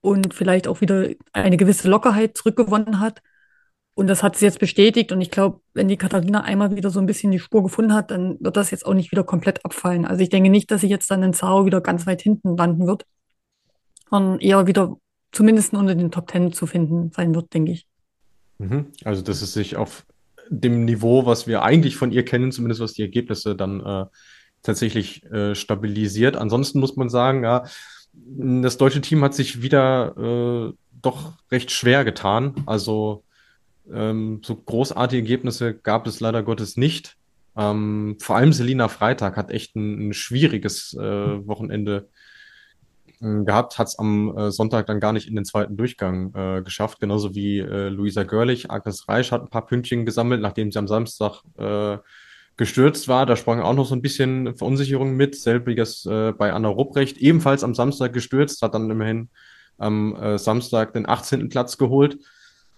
[0.00, 3.20] und vielleicht auch wieder eine gewisse Lockerheit zurückgewonnen hat.
[3.94, 5.10] Und das hat sie jetzt bestätigt.
[5.10, 8.12] Und ich glaube, wenn die Katharina einmal wieder so ein bisschen die Spur gefunden hat,
[8.12, 10.06] dann wird das jetzt auch nicht wieder komplett abfallen.
[10.06, 12.86] Also ich denke nicht, dass sie jetzt dann in Sao wieder ganz weit hinten landen
[12.86, 13.04] wird,
[14.10, 14.96] sondern eher wieder
[15.32, 17.88] zumindest unter den Top Ten zu finden sein wird, denke ich.
[18.58, 18.92] Mhm.
[19.04, 20.06] Also, dass es sich auf
[20.48, 24.04] dem Niveau, was wir eigentlich von ihr kennen, zumindest was die Ergebnisse dann äh,
[24.62, 26.36] tatsächlich äh, stabilisiert.
[26.36, 27.64] Ansonsten muss man sagen, ja,
[28.12, 32.54] das deutsche Team hat sich wieder äh, doch recht schwer getan.
[32.66, 33.24] Also
[33.92, 37.16] ähm, so großartige Ergebnisse gab es leider Gottes nicht.
[37.56, 42.08] Ähm, vor allem Selina Freitag hat echt ein, ein schwieriges äh, Wochenende
[43.22, 47.00] gehabt, hat es am äh, Sonntag dann gar nicht in den zweiten Durchgang äh, geschafft,
[47.00, 48.70] genauso wie äh, Luisa Görlich.
[48.70, 51.98] Agnes Reich hat ein paar Pünktchen gesammelt, nachdem sie am Samstag äh,
[52.56, 53.24] gestürzt war.
[53.24, 55.36] Da sprang auch noch so ein bisschen Verunsicherung mit.
[55.36, 59.30] Selbiges äh, bei Anna Rupprecht, ebenfalls am Samstag gestürzt, hat dann immerhin
[59.78, 61.48] am äh, Samstag den 18.
[61.48, 62.18] Platz geholt.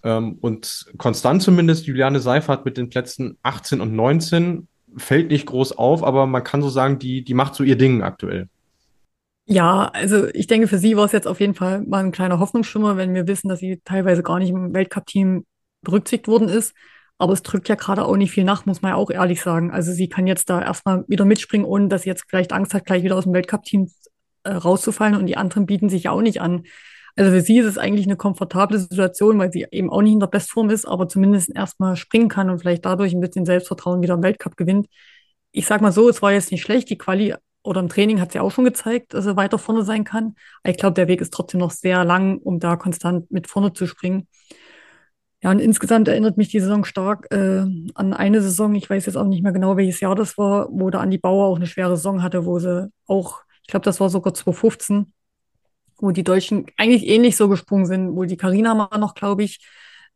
[0.03, 4.67] Ähm, und konstant zumindest Juliane Seifert mit den Plätzen 18 und 19
[4.97, 8.03] fällt nicht groß auf, aber man kann so sagen, die, die macht so ihr Ding
[8.03, 8.47] aktuell.
[9.47, 12.39] Ja, also ich denke, für sie war es jetzt auf jeden Fall mal ein kleiner
[12.39, 15.45] Hoffnungsschimmer, wenn wir wissen, dass sie teilweise gar nicht im Weltcup-Team
[15.81, 16.73] berücksichtigt worden ist.
[17.17, 19.71] Aber es drückt ja gerade auch nicht viel nach, muss man ja auch ehrlich sagen.
[19.71, 22.85] Also sie kann jetzt da erstmal wieder mitspringen, ohne dass sie jetzt vielleicht Angst hat,
[22.85, 23.89] gleich wieder aus dem Weltcup-Team
[24.43, 25.15] äh, rauszufallen.
[25.15, 26.63] Und die anderen bieten sich ja auch nicht an.
[27.15, 30.19] Also für sie ist es eigentlich eine komfortable Situation, weil sie eben auch nicht in
[30.19, 34.15] der Bestform ist, aber zumindest erstmal springen kann und vielleicht dadurch ein bisschen Selbstvertrauen wieder
[34.15, 34.87] im Weltcup gewinnt.
[35.51, 36.89] Ich sag mal so, es war jetzt nicht schlecht.
[36.89, 37.33] Die Quali
[37.65, 40.35] oder im Training hat sie auch schon gezeigt, dass er weiter vorne sein kann.
[40.63, 43.73] Aber ich glaube, der Weg ist trotzdem noch sehr lang, um da konstant mit vorne
[43.73, 44.27] zu springen.
[45.41, 49.15] Ja, und insgesamt erinnert mich die Saison stark äh, an eine Saison, ich weiß jetzt
[49.15, 51.97] auch nicht mehr genau, welches Jahr das war, wo der Andi Bauer auch eine schwere
[51.97, 55.13] Saison hatte, wo sie auch, ich glaube, das war sogar 2015,
[55.97, 59.59] wo die Deutschen eigentlich ähnlich so gesprungen sind, wo die Karina mal noch, glaube ich,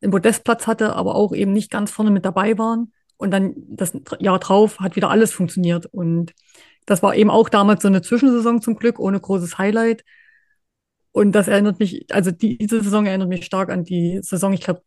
[0.01, 2.93] den Podestplatz hatte, aber auch eben nicht ganz vorne mit dabei waren.
[3.17, 5.85] Und dann das Jahr drauf hat wieder alles funktioniert.
[5.85, 6.33] Und
[6.89, 10.03] das war eben auch damals so eine Zwischensaison zum Glück, ohne großes Highlight.
[11.11, 14.81] Und das erinnert mich, also diese Saison erinnert mich stark an die Saison, ich glaube,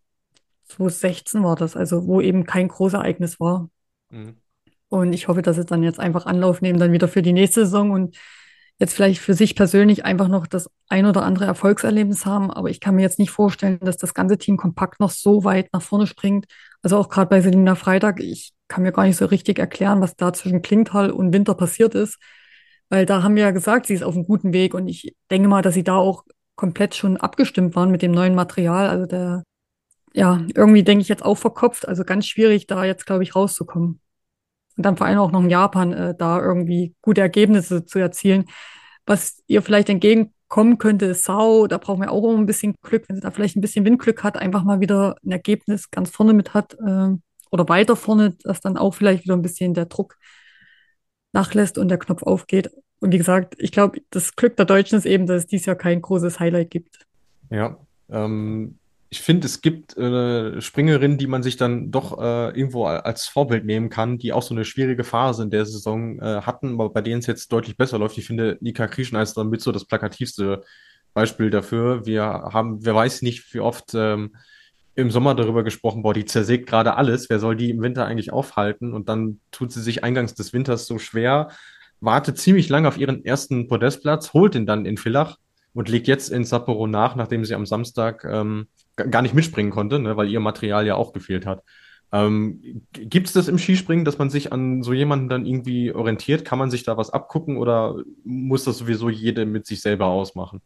[0.65, 3.71] 2016 war das, also wo eben kein Großereignis war.
[4.11, 4.35] Mhm.
[4.89, 7.67] Und ich hoffe, dass sie dann jetzt einfach Anlauf nehmen, dann wieder für die nächste
[7.67, 8.17] Saison und
[8.83, 12.51] jetzt vielleicht für sich persönlich einfach noch das ein oder andere Erfolgserlebnis haben.
[12.51, 15.73] Aber ich kann mir jetzt nicht vorstellen, dass das ganze Team kompakt noch so weit
[15.73, 16.47] nach vorne springt.
[16.83, 20.17] Also auch gerade bei Selina Freitag, ich kann mir gar nicht so richtig erklären, was
[20.17, 22.19] da zwischen Klinghall und Winter passiert ist.
[22.91, 25.49] Weil da haben wir ja gesagt, sie ist auf einem guten Weg und ich denke
[25.49, 26.25] mal, dass sie da auch
[26.57, 28.89] komplett schon abgestimmt waren mit dem neuen Material.
[28.89, 29.45] Also der
[30.15, 31.89] ja, irgendwie denke ich jetzt auch verkopft.
[31.89, 34.01] Also ganz schwierig, da jetzt, glaube ich, rauszukommen.
[34.77, 38.47] Und dann vor allem auch noch in Japan, äh, da irgendwie gute Ergebnisse zu erzielen.
[39.07, 41.67] Was ihr vielleicht entgegenkommen könnte, ist Sao.
[41.67, 44.37] Da brauchen wir auch ein bisschen Glück, wenn sie da vielleicht ein bisschen Windglück hat,
[44.37, 47.17] einfach mal wieder ein Ergebnis ganz vorne mit hat äh,
[47.51, 50.17] oder weiter vorne, dass dann auch vielleicht wieder ein bisschen der Druck
[51.33, 52.71] nachlässt und der Knopf aufgeht.
[53.01, 55.77] Und wie gesagt, ich glaube, das Glück der Deutschen ist eben, dass es dieses Jahr
[55.77, 57.07] kein großes Highlight gibt.
[57.51, 57.79] Ja,
[58.11, 58.79] ähm,
[59.13, 63.67] ich finde, es gibt äh, Springerinnen, die man sich dann doch äh, irgendwo als Vorbild
[63.67, 67.03] nehmen kann, die auch so eine schwierige Phase in der Saison äh, hatten, aber bei
[67.03, 68.17] denen es jetzt deutlich besser läuft.
[68.17, 70.63] Ich finde, Nika Krieschner ist damit so das plakativste
[71.13, 72.07] Beispiel dafür.
[72.07, 74.35] Wir haben, wer weiß nicht, wie oft ähm,
[74.95, 77.29] im Sommer darüber gesprochen, boah, die zersägt gerade alles.
[77.29, 78.95] Wer soll die im Winter eigentlich aufhalten?
[78.95, 81.49] Und dann tut sie sich eingangs des Winters so schwer,
[82.01, 85.37] wartet ziemlich lange auf ihren ersten Podestplatz, holt ihn dann in Villach
[85.75, 88.67] und legt jetzt in Sapporo nach, nachdem sie am Samstag ähm,
[88.97, 91.63] gar nicht mitspringen konnte, ne, weil ihr Material ja auch gefehlt hat.
[92.13, 96.45] Ähm, Gibt es das im Skispringen, dass man sich an so jemanden dann irgendwie orientiert?
[96.45, 100.61] Kann man sich da was abgucken oder muss das sowieso jede mit sich selber ausmachen?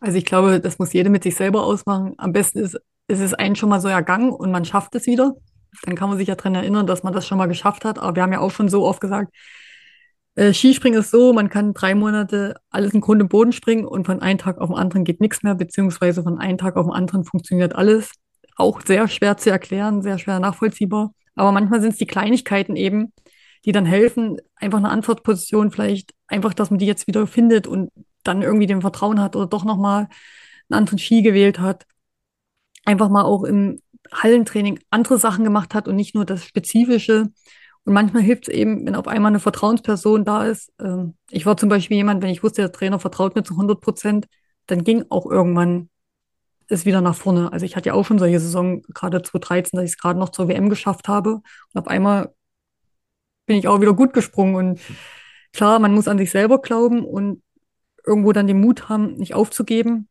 [0.00, 2.14] Also ich glaube, das muss jede mit sich selber ausmachen.
[2.16, 5.34] Am besten ist, ist es einen schon mal so ergangen und man schafft es wieder.
[5.84, 7.98] Dann kann man sich ja daran erinnern, dass man das schon mal geschafft hat.
[7.98, 9.34] Aber wir haben ja auch schon so oft gesagt,
[10.36, 14.06] äh, Skispringen ist so, man kann drei Monate alles im Grund im Boden springen und
[14.06, 16.94] von einem Tag auf den anderen geht nichts mehr, beziehungsweise von einem Tag auf den
[16.94, 18.12] anderen funktioniert alles.
[18.56, 21.12] Auch sehr schwer zu erklären, sehr schwer nachvollziehbar.
[21.34, 23.12] Aber manchmal sind es die Kleinigkeiten eben,
[23.64, 27.90] die dann helfen, einfach eine Antwortposition vielleicht, einfach, dass man die jetzt wieder findet und
[28.22, 30.08] dann irgendwie dem Vertrauen hat oder doch nochmal
[30.68, 31.86] einen anderen Ski gewählt hat.
[32.84, 33.80] einfach mal auch im
[34.12, 37.30] Hallentraining andere Sachen gemacht hat und nicht nur das Spezifische.
[37.90, 40.72] Und manchmal hilft es eben, wenn auf einmal eine Vertrauensperson da ist.
[40.78, 43.80] Ähm, ich war zum Beispiel jemand, wenn ich wusste, der Trainer vertraut mir zu 100
[43.80, 44.28] Prozent,
[44.66, 45.90] dann ging auch irgendwann
[46.68, 47.52] es wieder nach vorne.
[47.52, 50.28] Also ich hatte ja auch schon solche Saison, gerade 2013, dass ich es gerade noch
[50.28, 51.40] zur WM geschafft habe.
[51.72, 52.32] Und auf einmal
[53.46, 54.54] bin ich auch wieder gut gesprungen.
[54.54, 54.80] Und
[55.52, 57.42] klar, man muss an sich selber glauben und
[58.06, 60.06] irgendwo dann den Mut haben, nicht aufzugeben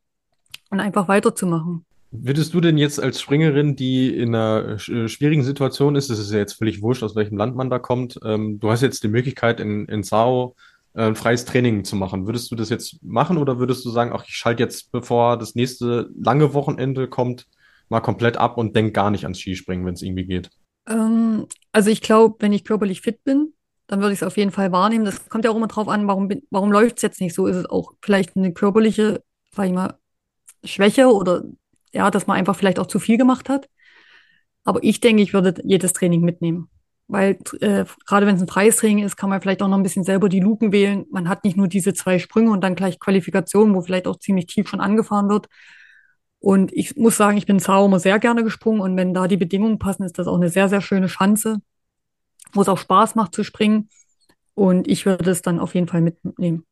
[0.70, 1.86] und einfach weiterzumachen.
[2.12, 6.32] Würdest du denn jetzt als Springerin, die in einer äh, schwierigen Situation ist, es ist
[6.32, 9.10] ja jetzt völlig wurscht, aus welchem Land man da kommt, ähm, du hast jetzt die
[9.10, 10.56] Möglichkeit in, in Sao
[10.96, 12.26] äh, ein freies Training zu machen.
[12.26, 15.54] Würdest du das jetzt machen oder würdest du sagen, ach, ich schalte jetzt, bevor das
[15.54, 17.46] nächste lange Wochenende kommt,
[17.90, 20.50] mal komplett ab und denk gar nicht ans Skispringen, wenn es irgendwie geht?
[20.88, 23.54] Ähm, also ich glaube, wenn ich körperlich fit bin,
[23.86, 25.06] dann würde ich es auf jeden Fall wahrnehmen.
[25.06, 27.46] Das kommt ja auch immer drauf an, warum, warum läuft es jetzt nicht so?
[27.46, 29.24] Ist es auch vielleicht eine körperliche,
[29.56, 30.00] sag ich mal,
[30.64, 31.44] Schwäche oder
[31.94, 33.68] ja, dass man einfach vielleicht auch zu viel gemacht hat.
[34.64, 36.70] Aber ich denke, ich würde jedes Training mitnehmen.
[37.08, 39.84] Weil äh, gerade wenn es ein freies Training ist, kann man vielleicht auch noch ein
[39.84, 41.06] bisschen selber die Luken wählen.
[41.10, 44.46] Man hat nicht nur diese zwei Sprünge und dann gleich Qualifikation, wo vielleicht auch ziemlich
[44.46, 45.48] tief schon angefahren wird.
[46.40, 49.38] Und ich muss sagen, ich bin Sao immer sehr gerne gesprungen und wenn da die
[49.38, 51.58] Bedingungen passen, ist das auch eine sehr, sehr schöne Schanze,
[52.54, 53.90] wo es auch Spaß macht zu springen.
[54.54, 56.64] Und ich würde es dann auf jeden Fall mitnehmen.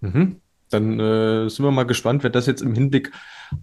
[0.00, 0.40] Mhm.
[0.70, 3.12] Dann äh, sind wir mal gespannt, wer das jetzt im Hinblick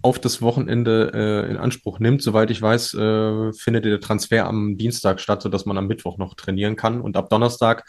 [0.02, 2.22] auf das Wochenende äh, in Anspruch nimmt.
[2.22, 6.34] Soweit ich weiß, äh, findet der Transfer am Dienstag statt, sodass man am Mittwoch noch
[6.34, 7.00] trainieren kann.
[7.00, 7.84] Und ab Donnerstag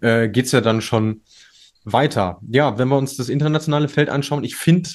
[0.00, 1.22] äh, geht ja dann schon
[1.84, 2.40] weiter.
[2.48, 4.90] Ja, wenn wir uns das internationale Feld anschauen, ich finde,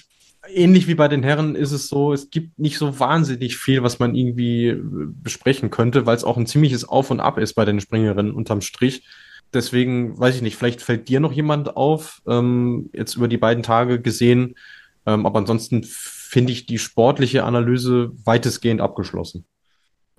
[0.50, 4.00] ähnlich wie bei den Herren ist es so, es gibt nicht so wahnsinnig viel, was
[4.00, 7.66] man irgendwie äh, besprechen könnte, weil es auch ein ziemliches Auf und Ab ist bei
[7.66, 9.08] den Springerinnen unterm Strich.
[9.54, 13.64] Deswegen weiß ich nicht, vielleicht fällt dir noch jemand auf, ähm, jetzt über die beiden
[13.64, 14.56] Tage gesehen.
[15.06, 15.86] Ähm, aber ansonsten
[16.28, 19.46] finde ich die sportliche Analyse weitestgehend abgeschlossen.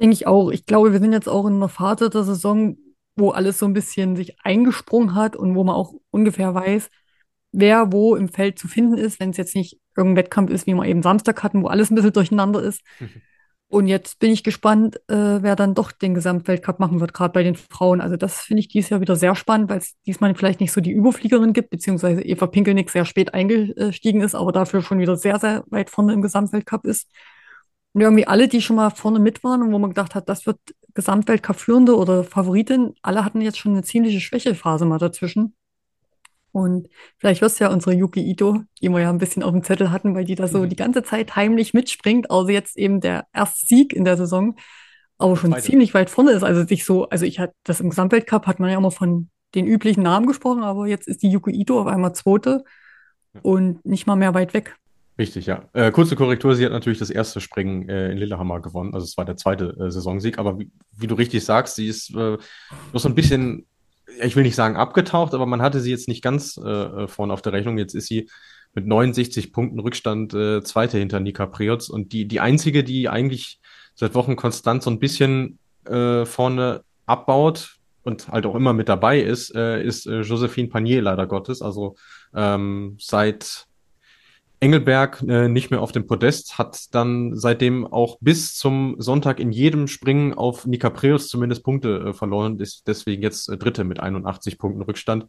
[0.00, 0.50] Denke ich auch.
[0.50, 2.76] Ich glaube, wir sind jetzt auch in einer Phase der Saison,
[3.16, 6.88] wo alles so ein bisschen sich eingesprungen hat und wo man auch ungefähr weiß,
[7.52, 10.74] wer wo im Feld zu finden ist, wenn es jetzt nicht irgendein Wettkampf ist, wie
[10.74, 12.82] wir eben Samstag hatten, wo alles ein bisschen durcheinander ist.
[13.70, 17.42] Und jetzt bin ich gespannt, äh, wer dann doch den Gesamtweltcup machen wird, gerade bei
[17.42, 18.00] den Frauen.
[18.00, 20.80] Also das finde ich dieses Jahr wieder sehr spannend, weil es diesmal vielleicht nicht so
[20.80, 25.38] die Überfliegerin gibt, beziehungsweise Eva Pinkelnick sehr spät eingestiegen ist, aber dafür schon wieder sehr,
[25.38, 27.10] sehr weit vorne im Gesamtweltcup ist.
[27.92, 30.46] Und irgendwie alle, die schon mal vorne mit waren und wo man gedacht hat, das
[30.46, 30.58] wird
[30.94, 35.54] Gesamtweltcup-Führende oder Favoritin, alle hatten jetzt schon eine ziemliche Schwächephase mal dazwischen.
[36.52, 36.88] Und
[37.18, 39.90] vielleicht wirst du ja unsere Yuki Ito, die wir ja ein bisschen auf dem Zettel
[39.90, 40.68] hatten, weil die da so mhm.
[40.68, 44.56] die ganze Zeit heimlich mitspringt, also jetzt eben der erste Sieg in der Saison,
[45.18, 45.62] aber schon Beide.
[45.62, 46.42] ziemlich weit vorne ist.
[46.42, 49.66] Also sich so, also ich hatte das im Gesamtweltcup hat man ja immer von den
[49.66, 52.64] üblichen Namen gesprochen, aber jetzt ist die Yuki Ito auf einmal zweite
[53.42, 54.76] und nicht mal mehr weit weg.
[55.18, 55.64] Richtig, ja.
[55.72, 59.16] Äh, kurze Korrektur, sie hat natürlich das erste Springen äh, in Lillehammer gewonnen, also es
[59.16, 62.38] war der zweite äh, Saisonsieg, aber wie, wie, du richtig sagst, sie ist äh,
[62.92, 63.66] noch so ein bisschen
[64.22, 67.32] ich will nicht sagen abgetaucht, aber man hatte sie jetzt nicht ganz äh, äh vorne
[67.32, 67.78] auf der Rechnung.
[67.78, 68.28] Jetzt ist sie
[68.74, 73.60] mit 69 Punkten Rückstand äh, Zweite hinter Nika Preotz und die, die einzige, die eigentlich
[73.94, 79.20] seit Wochen konstant so ein bisschen äh, vorne abbaut und halt auch immer mit dabei
[79.20, 81.62] ist, äh, ist äh, Josephine Panier leider Gottes.
[81.62, 81.96] Also
[82.34, 83.67] ähm, seit
[84.60, 89.52] Engelberg äh, nicht mehr auf dem Podest, hat dann seitdem auch bis zum Sonntag in
[89.52, 94.00] jedem Springen auf Nika Preus zumindest Punkte äh, verloren, ist deswegen jetzt äh, Dritte mit
[94.00, 95.26] 81 Punkten Rückstand.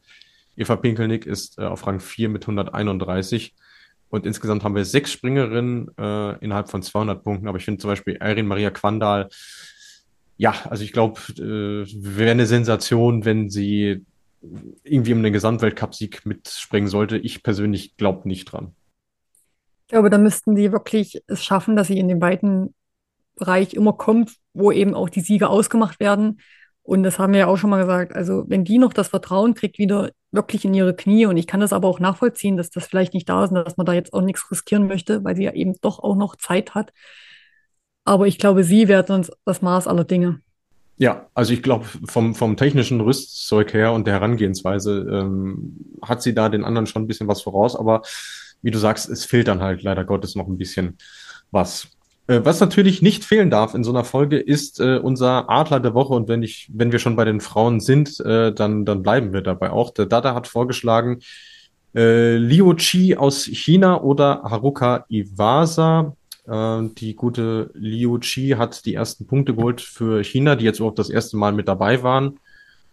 [0.57, 3.55] Eva Pinkelnick ist äh, auf Rang 4 mit 131.
[4.09, 7.47] Und insgesamt haben wir sechs Springerinnen äh, innerhalb von 200 Punkten.
[7.47, 9.29] Aber ich finde zum Beispiel Erin Maria Quandal,
[10.37, 14.05] ja, also ich glaube, äh, wäre eine Sensation, wenn sie
[14.83, 17.17] irgendwie um den Gesamtweltcup-Sieg mitspringen sollte.
[17.17, 18.73] Ich persönlich glaube nicht dran.
[19.89, 22.75] Ich glaube, da müssten die wirklich es schaffen, dass sie in den weiten
[23.35, 26.41] Bereich immer kommt, wo eben auch die Siege ausgemacht werden.
[26.83, 28.15] Und das haben wir ja auch schon mal gesagt.
[28.15, 31.59] Also, wenn die noch das Vertrauen kriegt, wieder wirklich in ihre Knie, und ich kann
[31.59, 34.13] das aber auch nachvollziehen, dass das vielleicht nicht da ist und dass man da jetzt
[34.13, 36.93] auch nichts riskieren möchte, weil sie ja eben doch auch noch Zeit hat.
[38.05, 40.39] Aber ich glaube, sie wäre sonst das Maß aller Dinge.
[40.97, 46.35] Ja, also ich glaube, vom, vom technischen Rüstzeug her und der Herangehensweise ähm, hat sie
[46.35, 48.03] da den anderen schon ein bisschen was voraus, aber
[48.61, 50.97] wie du sagst, es fehlt dann halt leider Gottes noch ein bisschen
[51.51, 51.87] was.
[52.27, 55.95] Äh, was natürlich nicht fehlen darf in so einer Folge ist äh, unser Adler der
[55.95, 59.33] Woche und wenn ich, wenn wir schon bei den Frauen sind, äh, dann, dann bleiben
[59.33, 59.91] wir dabei auch.
[59.91, 61.21] Der Dada hat vorgeschlagen,
[61.95, 66.15] äh, Liu Chi aus China oder Haruka Iwasa.
[66.47, 70.99] Äh, die gute Liu Chi hat die ersten Punkte geholt für China, die jetzt überhaupt
[70.99, 72.39] das erste Mal mit dabei waren.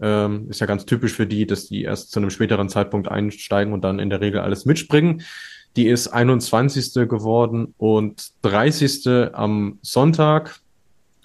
[0.01, 3.73] Ähm, ist ja ganz typisch für die, dass die erst zu einem späteren Zeitpunkt einsteigen
[3.73, 5.23] und dann in der Regel alles mitspringen.
[5.77, 7.07] Die ist 21.
[7.07, 9.35] geworden und 30.
[9.35, 10.61] am Sonntag.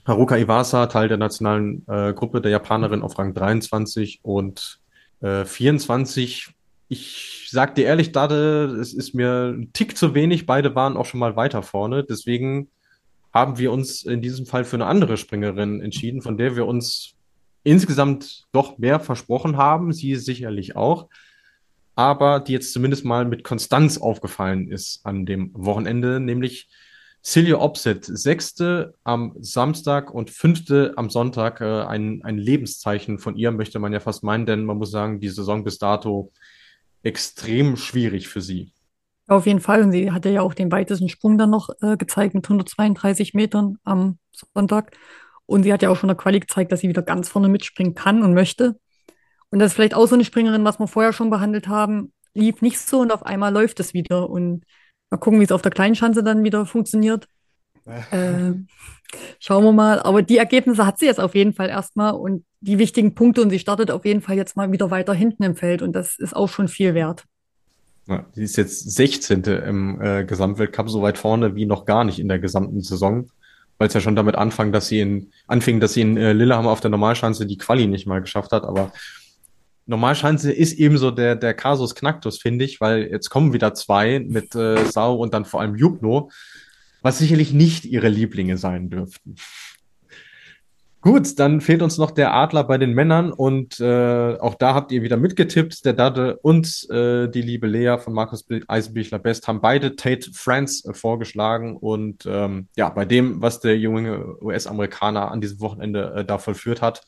[0.05, 4.81] Haruka Iwasa, Teil der nationalen äh, Gruppe der Japanerin auf Rang 23 und
[5.21, 6.49] äh, 24.
[6.89, 10.45] Ich sag dir ehrlich, Dade, es ist mir ein Tick zu wenig.
[10.45, 12.03] Beide waren auch schon mal weiter vorne.
[12.03, 12.67] Deswegen
[13.33, 17.13] haben wir uns in diesem Fall für eine andere Springerin entschieden, von der wir uns
[17.63, 19.93] insgesamt doch mehr versprochen haben.
[19.93, 21.07] Sie sicherlich auch.
[21.95, 26.69] Aber die jetzt zumindest mal mit Konstanz aufgefallen ist an dem Wochenende, nämlich
[27.23, 31.61] Celia Opset, sechste am Samstag und fünfte am Sonntag.
[31.61, 35.19] Äh, ein, ein Lebenszeichen von ihr, möchte man ja fast meinen, denn man muss sagen,
[35.19, 36.31] die Saison bis dato
[37.03, 38.73] extrem schwierig für sie.
[39.27, 39.83] Auf jeden Fall.
[39.83, 43.77] Und sie hatte ja auch den weitesten Sprung dann noch äh, gezeigt mit 132 Metern
[43.83, 44.17] am
[44.53, 44.97] Sonntag.
[45.45, 47.93] Und sie hat ja auch schon der Quali gezeigt, dass sie wieder ganz vorne mitspringen
[47.93, 48.79] kann und möchte.
[49.51, 52.61] Und das ist vielleicht auch so eine Springerin, was wir vorher schon behandelt haben, lief
[52.61, 54.29] nicht so und auf einmal läuft es wieder.
[54.29, 54.63] Und
[55.11, 57.27] Mal gucken, wie es auf der kleinen Schanze dann wieder funktioniert.
[57.85, 58.53] äh,
[59.39, 59.99] schauen wir mal.
[59.99, 63.49] Aber die Ergebnisse hat sie jetzt auf jeden Fall erstmal und die wichtigen Punkte und
[63.49, 66.35] sie startet auf jeden Fall jetzt mal wieder weiter hinten im Feld und das ist
[66.35, 67.25] auch schon viel wert.
[68.07, 69.43] Ja, sie ist jetzt 16.
[69.43, 73.29] im äh, Gesamtweltcup, so weit vorne wie noch gar nicht in der gesamten Saison,
[73.77, 76.71] weil es ja schon damit anfing, dass sie in, anfing, dass sie in äh, Lillehammer
[76.71, 78.91] auf der Normalschanze die Quali nicht mal geschafft hat, aber
[79.91, 84.55] Normalschanze ist ebenso der, der Kasus Knacktus, finde ich, weil jetzt kommen wieder zwei mit
[84.55, 86.31] äh, Sau und dann vor allem Jubno,
[87.01, 89.35] was sicherlich nicht ihre Lieblinge sein dürften.
[91.01, 94.91] Gut, dann fehlt uns noch der Adler bei den Männern und äh, auch da habt
[94.91, 95.83] ihr wieder mitgetippt.
[95.83, 100.87] Der Dade und äh, die liebe Lea von Markus Eisenbichler Best haben beide Tate France
[100.87, 106.23] äh, vorgeschlagen und ähm, ja, bei dem, was der junge US-Amerikaner an diesem Wochenende äh,
[106.23, 107.01] da vollführt hat,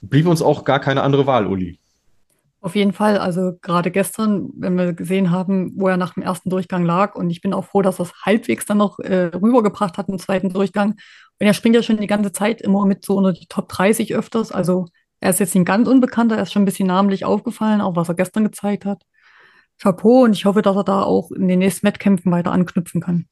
[0.00, 1.80] blieb uns auch gar keine andere Wahl, Uli.
[2.64, 6.48] Auf jeden Fall, also gerade gestern, wenn wir gesehen haben, wo er nach dem ersten
[6.48, 9.98] Durchgang lag und ich bin auch froh, dass er es halbwegs dann noch äh, rübergebracht
[9.98, 10.92] hat im zweiten Durchgang.
[10.92, 14.14] Und er springt ja schon die ganze Zeit immer mit so unter die Top 30
[14.14, 14.50] öfters.
[14.50, 14.86] Also
[15.20, 18.08] er ist jetzt ein ganz Unbekannter, er ist schon ein bisschen namentlich aufgefallen, auch was
[18.08, 19.02] er gestern gezeigt hat.
[19.76, 23.26] Chapeau und ich hoffe, dass er da auch in den nächsten Wettkämpfen weiter anknüpfen kann.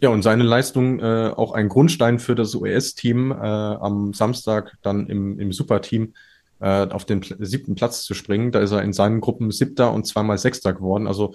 [0.00, 5.06] Ja, und seine Leistung äh, auch ein Grundstein für das US-Team äh, am Samstag dann
[5.06, 6.14] im, im Superteam
[6.60, 8.52] äh, auf den siebten Platz zu springen.
[8.52, 11.06] Da ist er in seinen Gruppen siebter und zweimal sechster geworden.
[11.06, 11.34] Also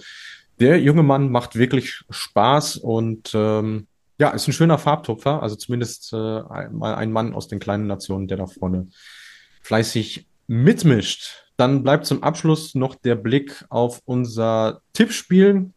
[0.60, 3.88] der junge Mann macht wirklich Spaß und ähm,
[4.20, 5.42] ja, ist ein schöner Farbtupfer.
[5.42, 8.88] Also zumindest äh, mal ein Mann aus den kleinen Nationen, der da vorne
[9.64, 11.46] fleißig mitmischt.
[11.58, 15.72] Dann bleibt zum Abschluss noch der Blick auf unser Tippspiel.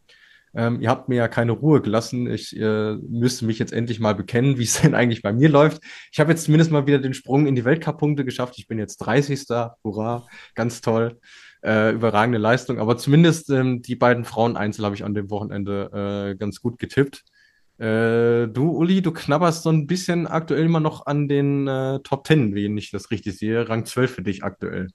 [0.55, 2.29] Ähm, ihr habt mir ja keine Ruhe gelassen.
[2.31, 5.83] Ich äh, müsste mich jetzt endlich mal bekennen, wie es denn eigentlich bei mir läuft.
[6.11, 8.55] Ich habe jetzt zumindest mal wieder den Sprung in die Weltcup-Punkte geschafft.
[8.57, 9.45] Ich bin jetzt 30.
[9.83, 11.19] Hurra, ganz toll.
[11.63, 12.79] Äh, überragende Leistung.
[12.79, 17.23] Aber zumindest ähm, die beiden Frauen-Einzel habe ich an dem Wochenende äh, ganz gut getippt.
[17.77, 22.25] Äh, du, Uli, du knabberst so ein bisschen aktuell immer noch an den äh, Top
[22.25, 23.67] 10, wenn ich das richtig sehe.
[23.67, 24.87] Rang 12 für dich aktuell.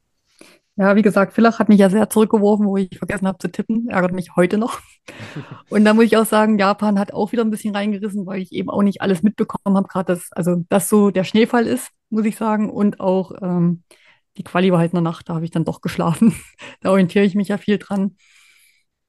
[0.76, 3.88] Ja, wie gesagt, Villach hat mich ja sehr zurückgeworfen, wo ich vergessen habe zu tippen.
[3.88, 4.80] Ärgert mich heute noch.
[5.68, 8.52] Und da muss ich auch sagen, Japan hat auch wieder ein bisschen reingerissen, weil ich
[8.52, 12.24] eben auch nicht alles mitbekommen habe, gerade dass, also dass so der Schneefall ist, muss
[12.24, 12.70] ich sagen.
[12.70, 13.82] Und auch ähm,
[14.36, 16.34] die Quali war halt in der Nacht, da habe ich dann doch geschlafen.
[16.80, 18.16] da orientiere ich mich ja viel dran.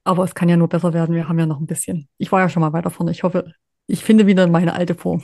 [0.04, 1.14] Aber es kann ja nur besser werden.
[1.14, 2.08] Wir haben ja noch ein bisschen.
[2.18, 3.12] Ich war ja schon mal weiter vorne.
[3.12, 3.52] Ich hoffe,
[3.86, 5.22] ich finde wieder meine alte Form.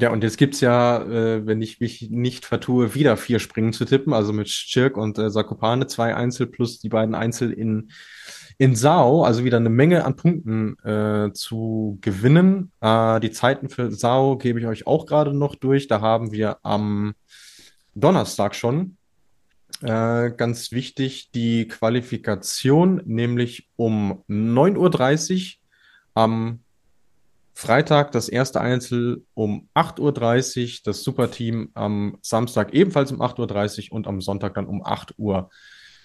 [0.00, 3.84] Ja, und jetzt gibt's ja, äh, wenn ich mich nicht vertue, wieder vier Springen zu
[3.84, 7.90] tippen, also mit Schirk und äh, Sakopane, zwei Einzel plus die beiden Einzel in,
[8.58, 12.72] in Sao, also wieder eine Menge an Punkten äh, zu gewinnen.
[12.80, 15.86] Äh, die Zeiten für Sao gebe ich euch auch gerade noch durch.
[15.86, 17.14] Da haben wir am
[17.94, 18.96] Donnerstag schon
[19.82, 25.60] äh, ganz wichtig die Qualifikation, nämlich um 9.30 Uhr
[26.14, 26.63] am
[27.54, 30.12] Freitag das erste Einzel um 8.30 Uhr,
[30.84, 35.50] das Superteam am Samstag ebenfalls um 8.30 Uhr und am Sonntag dann um 8 Uhr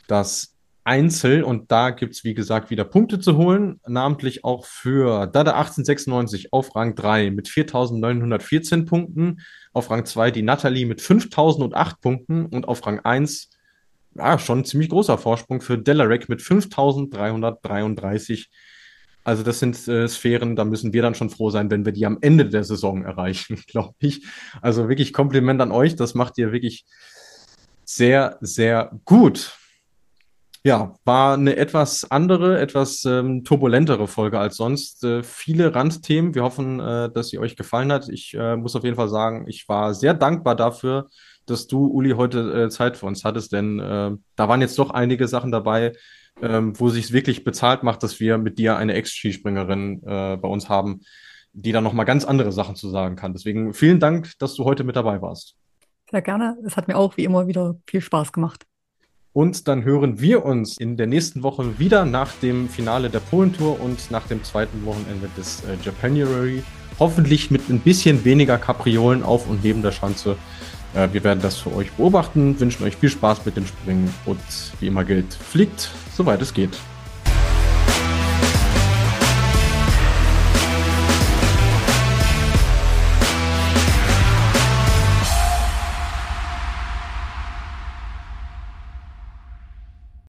[0.08, 1.44] das Einzel.
[1.44, 6.76] Und da gibt's wie gesagt, wieder Punkte zu holen, namentlich auch für Dada 1896 auf
[6.76, 9.40] Rang 3 mit 4.914 Punkten,
[9.74, 13.50] auf Rang 2 die Natalie mit 5.008 Punkten und auf Rang 1
[14.16, 18.48] ja, schon ein ziemlich großer Vorsprung für Delarek mit 5.333
[19.30, 22.08] also das sind äh, Sphären, da müssen wir dann schon froh sein, wenn wir die
[22.08, 24.26] am Ende der Saison erreichen, glaube ich.
[24.60, 26.86] Also wirklich Kompliment an euch, das macht ihr wirklich
[27.86, 29.56] sehr, sehr gut.
[30.64, 35.04] Ja, war eine etwas andere, etwas ähm, turbulentere Folge als sonst.
[35.04, 36.34] Äh, viele Randthemen.
[36.34, 38.10] Wir hoffen, äh, dass sie euch gefallen hat.
[38.10, 41.08] Ich äh, muss auf jeden Fall sagen, ich war sehr dankbar dafür,
[41.46, 44.90] dass du, Uli, heute äh, Zeit für uns hattest, denn äh, da waren jetzt doch
[44.90, 45.94] einige Sachen dabei,
[46.42, 50.70] ähm, wo sich wirklich bezahlt macht, dass wir mit dir eine Ex-Skispringerin äh, bei uns
[50.70, 51.02] haben,
[51.54, 53.34] die dann nochmal ganz andere Sachen zu sagen kann.
[53.34, 55.56] Deswegen vielen Dank, dass du heute mit dabei warst.
[56.10, 56.58] Sehr gerne.
[56.66, 58.66] Es hat mir auch wie immer wieder viel Spaß gemacht.
[59.32, 63.80] Und dann hören wir uns in der nächsten Woche wieder nach dem Finale der Polen-Tour
[63.80, 66.64] und nach dem zweiten Wochenende des äh, Japanuary.
[67.00, 70.36] Hoffentlich mit ein bisschen weniger Kapriolen auf und neben der Schanze.
[70.94, 74.40] Äh, wir werden das für euch beobachten, wünschen euch viel Spaß mit dem Springen und
[74.80, 76.78] wie immer gilt, fliegt, soweit es geht.